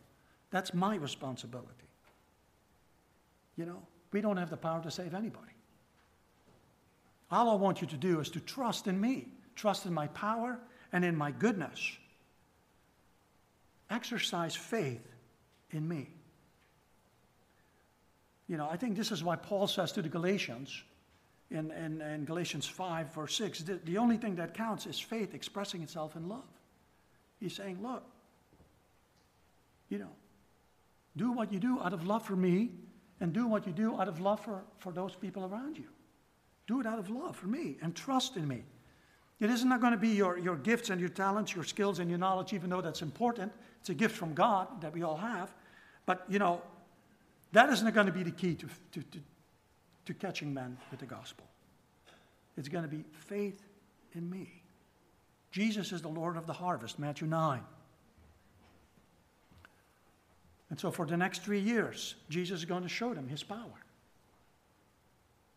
That's 0.50 0.72
my 0.72 0.96
responsibility. 0.96 1.89
You 3.60 3.66
know, 3.66 3.82
we 4.10 4.22
don't 4.22 4.38
have 4.38 4.48
the 4.48 4.56
power 4.56 4.82
to 4.82 4.90
save 4.90 5.12
anybody. 5.12 5.52
All 7.30 7.50
I 7.50 7.54
want 7.56 7.82
you 7.82 7.86
to 7.88 7.96
do 7.98 8.18
is 8.18 8.30
to 8.30 8.40
trust 8.40 8.86
in 8.86 8.98
me, 8.98 9.28
trust 9.54 9.84
in 9.84 9.92
my 9.92 10.06
power 10.06 10.58
and 10.94 11.04
in 11.04 11.14
my 11.14 11.30
goodness. 11.30 11.78
Exercise 13.90 14.56
faith 14.56 15.06
in 15.72 15.86
me. 15.86 16.08
You 18.48 18.56
know, 18.56 18.66
I 18.66 18.78
think 18.78 18.96
this 18.96 19.12
is 19.12 19.22
why 19.22 19.36
Paul 19.36 19.66
says 19.66 19.92
to 19.92 20.00
the 20.00 20.08
Galatians 20.08 20.82
in, 21.50 21.70
in, 21.72 22.00
in 22.00 22.24
Galatians 22.24 22.64
5, 22.66 23.12
verse 23.12 23.36
6 23.36 23.58
the, 23.64 23.74
the 23.84 23.98
only 23.98 24.16
thing 24.16 24.36
that 24.36 24.54
counts 24.54 24.86
is 24.86 24.98
faith 24.98 25.34
expressing 25.34 25.82
itself 25.82 26.16
in 26.16 26.30
love. 26.30 26.48
He's 27.40 27.54
saying, 27.54 27.82
look, 27.82 28.04
you 29.90 29.98
know, 29.98 30.12
do 31.14 31.30
what 31.30 31.52
you 31.52 31.58
do 31.58 31.78
out 31.82 31.92
of 31.92 32.06
love 32.06 32.24
for 32.24 32.36
me 32.36 32.70
and 33.20 33.32
do 33.32 33.46
what 33.46 33.66
you 33.66 33.72
do 33.72 34.00
out 34.00 34.08
of 34.08 34.20
love 34.20 34.40
for, 34.40 34.62
for 34.78 34.92
those 34.92 35.14
people 35.14 35.44
around 35.44 35.76
you. 35.76 35.84
Do 36.66 36.80
it 36.80 36.86
out 36.86 36.98
of 36.98 37.10
love 37.10 37.36
for 37.36 37.46
me 37.46 37.76
and 37.82 37.94
trust 37.94 38.36
in 38.36 38.46
me. 38.48 38.64
It 39.40 39.50
isn't 39.50 39.68
going 39.80 39.92
to 39.92 39.98
be 39.98 40.10
your, 40.10 40.38
your 40.38 40.56
gifts 40.56 40.90
and 40.90 41.00
your 41.00 41.08
talents, 41.08 41.54
your 41.54 41.64
skills 41.64 41.98
and 41.98 42.10
your 42.10 42.18
knowledge, 42.18 42.52
even 42.52 42.70
though 42.70 42.82
that's 42.82 43.02
important. 43.02 43.52
It's 43.80 43.88
a 43.88 43.94
gift 43.94 44.14
from 44.14 44.34
God 44.34 44.82
that 44.82 44.92
we 44.92 45.02
all 45.02 45.16
have. 45.16 45.52
But, 46.04 46.24
you 46.28 46.38
know, 46.38 46.60
that 47.52 47.70
isn't 47.70 47.94
going 47.94 48.06
to 48.06 48.12
be 48.12 48.22
the 48.22 48.30
key 48.30 48.54
to, 48.54 48.66
to, 48.92 49.02
to, 49.02 49.18
to 50.06 50.14
catching 50.14 50.52
men 50.52 50.76
with 50.90 51.00
the 51.00 51.06
gospel. 51.06 51.46
It's 52.56 52.68
going 52.68 52.84
to 52.84 52.90
be 52.90 53.04
faith 53.12 53.62
in 54.12 54.28
me. 54.28 54.62
Jesus 55.50 55.92
is 55.92 56.02
the 56.02 56.08
Lord 56.08 56.36
of 56.36 56.46
the 56.46 56.52
harvest, 56.52 56.98
Matthew 56.98 57.26
9. 57.26 57.60
And 60.70 60.78
so 60.78 60.90
for 60.90 61.04
the 61.04 61.16
next 61.16 61.42
three 61.42 61.60
years, 61.60 62.14
Jesus 62.28 62.60
is 62.60 62.64
going 62.64 62.84
to 62.84 62.88
show 62.88 63.12
them 63.12 63.28
his 63.28 63.42
power. 63.42 63.84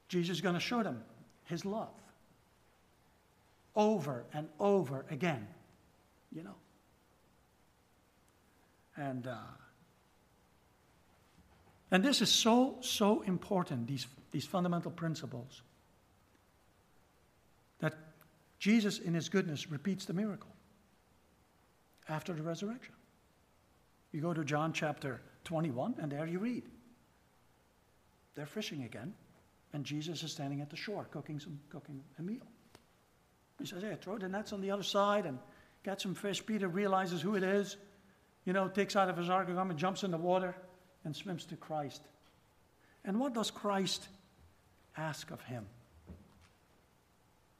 Jesus 0.10 0.38
is 0.38 0.42
going 0.42 0.56
to 0.56 0.62
show 0.62 0.84
them 0.84 1.04
his 1.46 1.66
love 1.66 1.94
over 3.76 4.26
and 4.34 4.48
over 4.60 5.06
again, 5.10 5.48
you 6.32 6.44
know. 6.44 6.56
And, 8.96 9.26
uh, 9.26 9.38
and 11.90 12.04
this 12.04 12.22
is 12.22 12.30
so, 12.30 12.78
so 12.82 13.22
important, 13.22 13.88
these, 13.88 14.06
these 14.32 14.46
fundamental 14.46 14.92
principles, 14.92 15.64
that 17.80 17.96
Jesus, 18.60 19.00
in 19.00 19.14
his 19.14 19.30
goodness, 19.30 19.70
repeats 19.70 20.06
the 20.06 20.14
miracle 20.14 20.52
after 22.08 22.34
the 22.34 22.44
resurrection. 22.44 22.94
You 24.14 24.22
go 24.22 24.34
to 24.34 24.46
John 24.46 24.72
chapter 24.72 25.20
21, 25.44 25.96
and 26.00 26.12
there 26.12 26.28
you 26.28 26.40
read. 26.40 26.64
They're 28.36 28.46
fishing 28.46 28.84
again, 28.84 29.14
and 29.74 29.84
Jesus 29.84 30.24
is 30.24 30.32
standing 30.32 30.62
at 30.62 30.70
the 30.70 30.76
shore 30.76 31.08
cooking, 31.12 31.40
some, 31.40 31.60
cooking 31.70 32.02
a 32.20 32.22
meal. 32.22 32.48
He 33.60 33.66
says, 33.66 33.82
Hey, 33.82 33.98
throw 34.00 34.18
the 34.18 34.30
nets 34.30 34.54
on 34.54 34.62
the 34.62 34.72
other 34.72 34.84
side 34.84 35.26
and 35.26 35.40
get 35.84 36.00
some 36.00 36.16
fish. 36.16 36.46
Peter 36.46 36.68
realizes 36.68 37.22
who 37.22 37.36
it 37.36 37.44
is, 37.44 37.76
you 38.46 38.54
know, 38.54 38.68
takes 38.68 38.96
out 38.96 39.10
of 39.10 39.18
his 39.18 39.30
ark 39.30 39.50
and 39.50 39.78
jumps 39.78 40.04
in 40.04 40.12
the 40.12 40.18
water 40.18 40.56
and 41.06 41.16
swims 41.16 41.46
to 41.46 41.56
Christ. 41.56 42.02
And 43.04 43.20
what 43.20 43.34
does 43.34 43.52
Christ 43.52 44.08
ask 44.96 45.32
of 45.32 45.42
him? 45.42 45.66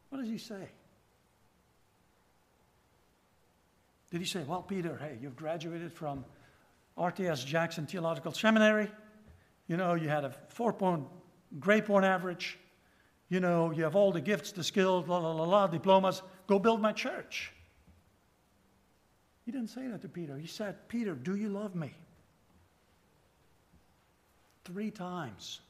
What 0.10 0.20
does 0.20 0.30
he 0.30 0.38
say? 0.38 0.70
Did 4.12 4.22
he 4.22 4.28
say, 4.28 4.44
Well, 4.44 4.62
Peter, 4.62 5.00
hey, 5.02 5.18
you've 5.20 5.36
graduated 5.36 5.92
from 5.92 6.24
RTS 6.98 7.46
Jackson 7.46 7.86
Theological 7.86 8.32
Seminary. 8.32 8.92
You 9.68 9.78
know, 9.78 9.94
you 9.94 10.10
had 10.10 10.24
a 10.26 10.32
four 10.50 10.74
point 10.74 11.06
grade 11.60 11.86
point 11.86 12.06
average. 12.06 12.60
you 13.30 13.40
know, 13.40 13.72
you 13.72 13.84
have 13.84 13.96
all 13.96 14.12
the 14.12 14.22
gifts, 14.22 14.52
the 14.52 14.64
skills, 14.64 15.08
la 15.08 15.18
la 15.18 15.32
la 15.32 15.44
la, 15.44 15.68
diplomas, 15.68 16.22
go 16.46 16.60
build 16.60 16.80
my 16.82 16.92
church. 16.92 17.52
He 19.46 19.52
didn't 19.52 19.70
say 19.70 19.88
that 19.88 20.02
to 20.04 20.08
Peter. 20.08 20.38
He 20.38 20.48
said, 20.48 20.88
Peter, 20.88 21.16
do 21.16 21.36
you 21.36 21.50
love 21.50 21.74
me? 21.76 21.94
Three 24.66 24.92
times 24.92 25.62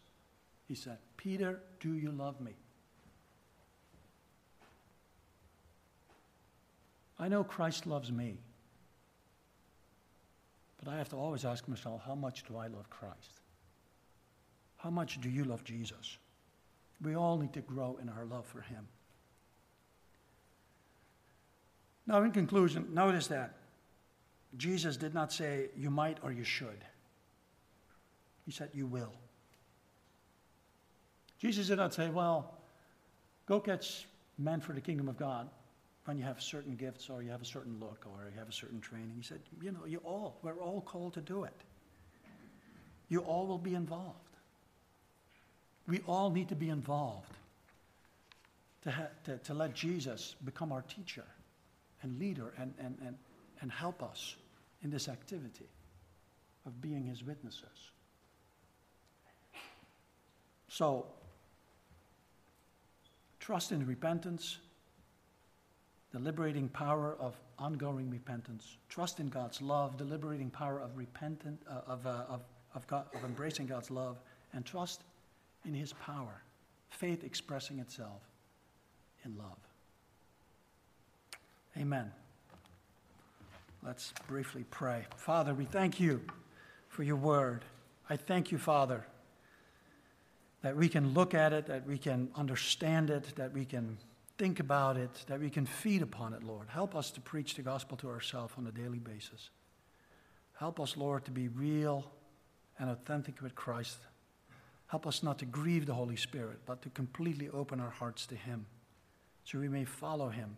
he 0.68 0.76
said, 0.76 0.98
Peter, 1.18 1.62
do 1.80 1.94
you 1.94 2.12
love 2.12 2.40
me? 2.42 2.52
I 7.18 7.28
know 7.30 7.44
Christ 7.44 7.88
loves 7.88 8.12
me. 8.12 8.38
But 10.84 10.94
I 10.94 10.98
have 10.98 11.10
to 11.10 11.16
always 11.16 11.46
ask 11.46 11.68
myself, 11.68 12.02
how 12.06 12.16
much 12.16 12.44
do 12.44 12.58
I 12.58 12.68
love 12.68 12.90
Christ? 12.90 13.40
How 14.78 14.90
much 14.90 15.22
do 15.22 15.30
you 15.30 15.46
love 15.46 15.64
Jesus? 15.64 16.18
We 17.02 17.16
all 17.16 17.38
need 17.38 17.54
to 17.54 17.62
grow 17.62 17.98
in 18.02 18.10
our 18.10 18.26
love 18.26 18.46
for 18.46 18.62
him. 18.62 18.88
Now, 22.06 22.22
in 22.24 22.32
conclusion, 22.32 22.88
notice 22.92 23.28
that 23.28 23.54
Jesus 24.58 24.98
did 24.98 25.14
not 25.14 25.32
say, 25.32 25.70
you 25.78 25.90
might 25.90 26.18
or 26.22 26.34
you 26.34 26.44
should. 26.44 26.84
He 28.46 28.52
said, 28.52 28.70
you 28.74 28.86
will. 28.86 29.14
Jesus 31.40 31.68
did 31.68 31.78
not 31.78 31.94
say, 31.94 32.10
well, 32.10 32.56
go 33.46 33.62
catch 33.62 34.06
men 34.38 34.60
for 34.60 34.74
the 34.74 34.82
kingdom 34.82 35.08
of 35.08 35.18
God 35.18 35.50
when 36.06 36.18
you 36.18 36.24
have 36.24 36.42
certain 36.42 36.76
gifts 36.76 37.10
or 37.10 37.24
you 37.24 37.32
have 37.32 37.42
a 37.42 37.46
certain 37.46 37.78
look 37.80 38.06
or 38.06 38.30
you 38.32 38.38
have 38.38 38.50
a 38.50 38.54
certain 38.54 38.82
training. 38.82 39.14
He 39.16 39.24
said, 39.24 39.40
you 39.62 39.72
know, 39.72 39.86
you 39.86 40.00
all, 40.04 40.38
we're 40.42 40.60
all 40.60 40.82
called 40.82 41.14
to 41.14 41.22
do 41.22 41.44
it. 41.44 41.56
You 43.10 43.20
all 43.22 43.48
will 43.48 43.58
be 43.58 43.76
involved. 43.76 44.18
We 45.88 46.02
all 46.08 46.30
need 46.30 46.50
to 46.50 46.56
be 46.56 46.70
involved 46.70 47.32
to, 48.84 48.92
ha- 48.92 49.08
to, 49.26 49.38
to 49.38 49.54
let 49.54 49.74
Jesus 49.74 50.36
become 50.44 50.72
our 50.72 50.82
teacher 50.84 51.26
and 52.02 52.20
leader 52.20 52.54
and, 52.58 52.74
and, 52.80 52.98
and, 53.06 53.16
and 53.62 53.72
help 53.72 54.04
us 54.04 54.36
in 54.84 54.90
this 54.90 55.08
activity 55.08 55.68
of 56.66 56.82
being 56.82 57.06
his 57.06 57.24
witnesses. 57.24 57.92
So, 60.68 61.06
trust 63.40 63.72
in 63.72 63.86
repentance, 63.86 64.58
the 66.14 66.20
liberating 66.20 66.70
power 66.70 67.18
of 67.20 67.36
ongoing 67.58 68.10
repentance, 68.10 68.78
trust 68.88 69.20
in 69.20 69.30
God's 69.30 69.62
love, 69.62 69.98
the 69.98 70.04
liberating 70.04 70.50
power 70.50 70.80
of 70.80 70.96
repentant, 70.96 71.60
uh, 71.68 71.82
of, 71.88 72.06
uh, 72.06 72.26
of, 72.30 72.42
of, 72.76 72.86
God, 72.88 73.08
of 73.16 73.24
embracing 73.24 73.66
God's 73.66 73.90
love, 73.90 74.18
and 74.54 74.64
trust 74.64 75.02
in 75.66 75.74
His 75.74 75.92
power, 75.94 76.44
faith 76.92 77.24
expressing 77.24 77.80
itself 77.80 78.22
in 79.26 79.36
love. 79.38 79.58
Amen. 81.78 82.12
Let's 83.82 84.14
briefly 84.28 84.66
pray. 84.70 85.06
Father, 85.18 85.56
we 85.56 85.66
thank 85.66 86.00
you 86.00 86.22
for 86.90 87.02
your 87.02 87.16
word. 87.16 87.66
I 88.08 88.18
thank 88.18 88.52
you, 88.52 88.60
Father, 88.60 89.04
that 90.62 90.78
we 90.78 90.88
can 90.90 91.16
look 91.16 91.34
at 91.34 91.54
it, 91.54 91.66
that 91.66 91.88
we 91.88 91.98
can 91.98 92.30
understand 92.36 93.10
it, 93.10 93.36
that 93.36 93.52
we 93.52 93.66
can 93.66 93.98
think 94.44 94.60
about 94.60 94.98
it, 94.98 95.24
that 95.28 95.40
we 95.40 95.50
can 95.50 95.66
feed 95.66 96.02
upon 96.02 96.34
it, 96.34 96.44
Lord. 96.44 96.68
Help 96.68 96.98
us 96.98 97.12
to 97.12 97.22
preach 97.22 97.56
the 97.56 97.62
gospel 97.62 97.96
to 97.96 98.10
ourselves 98.10 98.54
on 98.58 98.68
a 98.68 98.74
daily 98.74 99.00
basis. 99.00 99.50
Help 100.60 100.82
us, 100.82 100.98
Lord, 100.98 101.24
to 101.24 101.32
be 101.32 101.48
real 101.48 102.12
and 102.78 102.90
authentic 102.90 103.42
with 103.42 103.56
Christ. 103.56 104.00
Help 104.88 105.08
us 105.08 105.24
not 105.24 105.40
to 105.40 105.46
grieve 105.46 105.86
the 105.86 105.94
Holy 105.94 106.18
Spirit, 106.18 106.60
but 106.66 106.82
to 106.82 106.90
completely 106.90 107.48
open 107.48 107.80
our 107.80 107.90
hearts 107.90 108.26
to 108.26 108.36
Him, 108.36 108.66
so 109.46 109.60
we 109.60 109.70
may 109.70 109.86
follow 109.86 110.28
Him, 110.28 110.58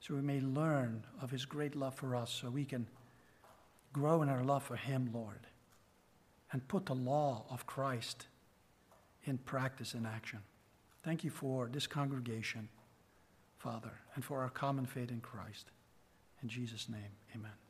so 0.00 0.12
we 0.12 0.20
may 0.20 0.40
learn 0.40 1.02
of 1.22 1.30
His 1.30 1.46
great 1.46 1.74
love 1.74 1.94
for 1.94 2.14
us, 2.14 2.30
so 2.30 2.50
we 2.50 2.66
can 2.66 2.86
grow 3.90 4.20
in 4.20 4.28
our 4.28 4.44
love 4.44 4.64
for 4.64 4.76
Him, 4.76 5.08
Lord, 5.14 5.46
and 6.52 6.68
put 6.68 6.84
the 6.84 6.94
law 6.94 7.46
of 7.48 7.64
Christ 7.64 8.26
in 9.24 9.38
practice 9.38 9.94
and 9.94 10.06
action. 10.06 10.40
Thank 11.02 11.24
you 11.24 11.30
for 11.30 11.70
this 11.72 11.86
congregation. 11.86 12.68
Father, 13.58 14.00
and 14.14 14.24
for 14.24 14.40
our 14.42 14.50
common 14.50 14.86
faith 14.86 15.10
in 15.10 15.20
Christ. 15.20 15.70
In 16.42 16.48
Jesus' 16.48 16.88
name, 16.88 17.16
amen. 17.34 17.67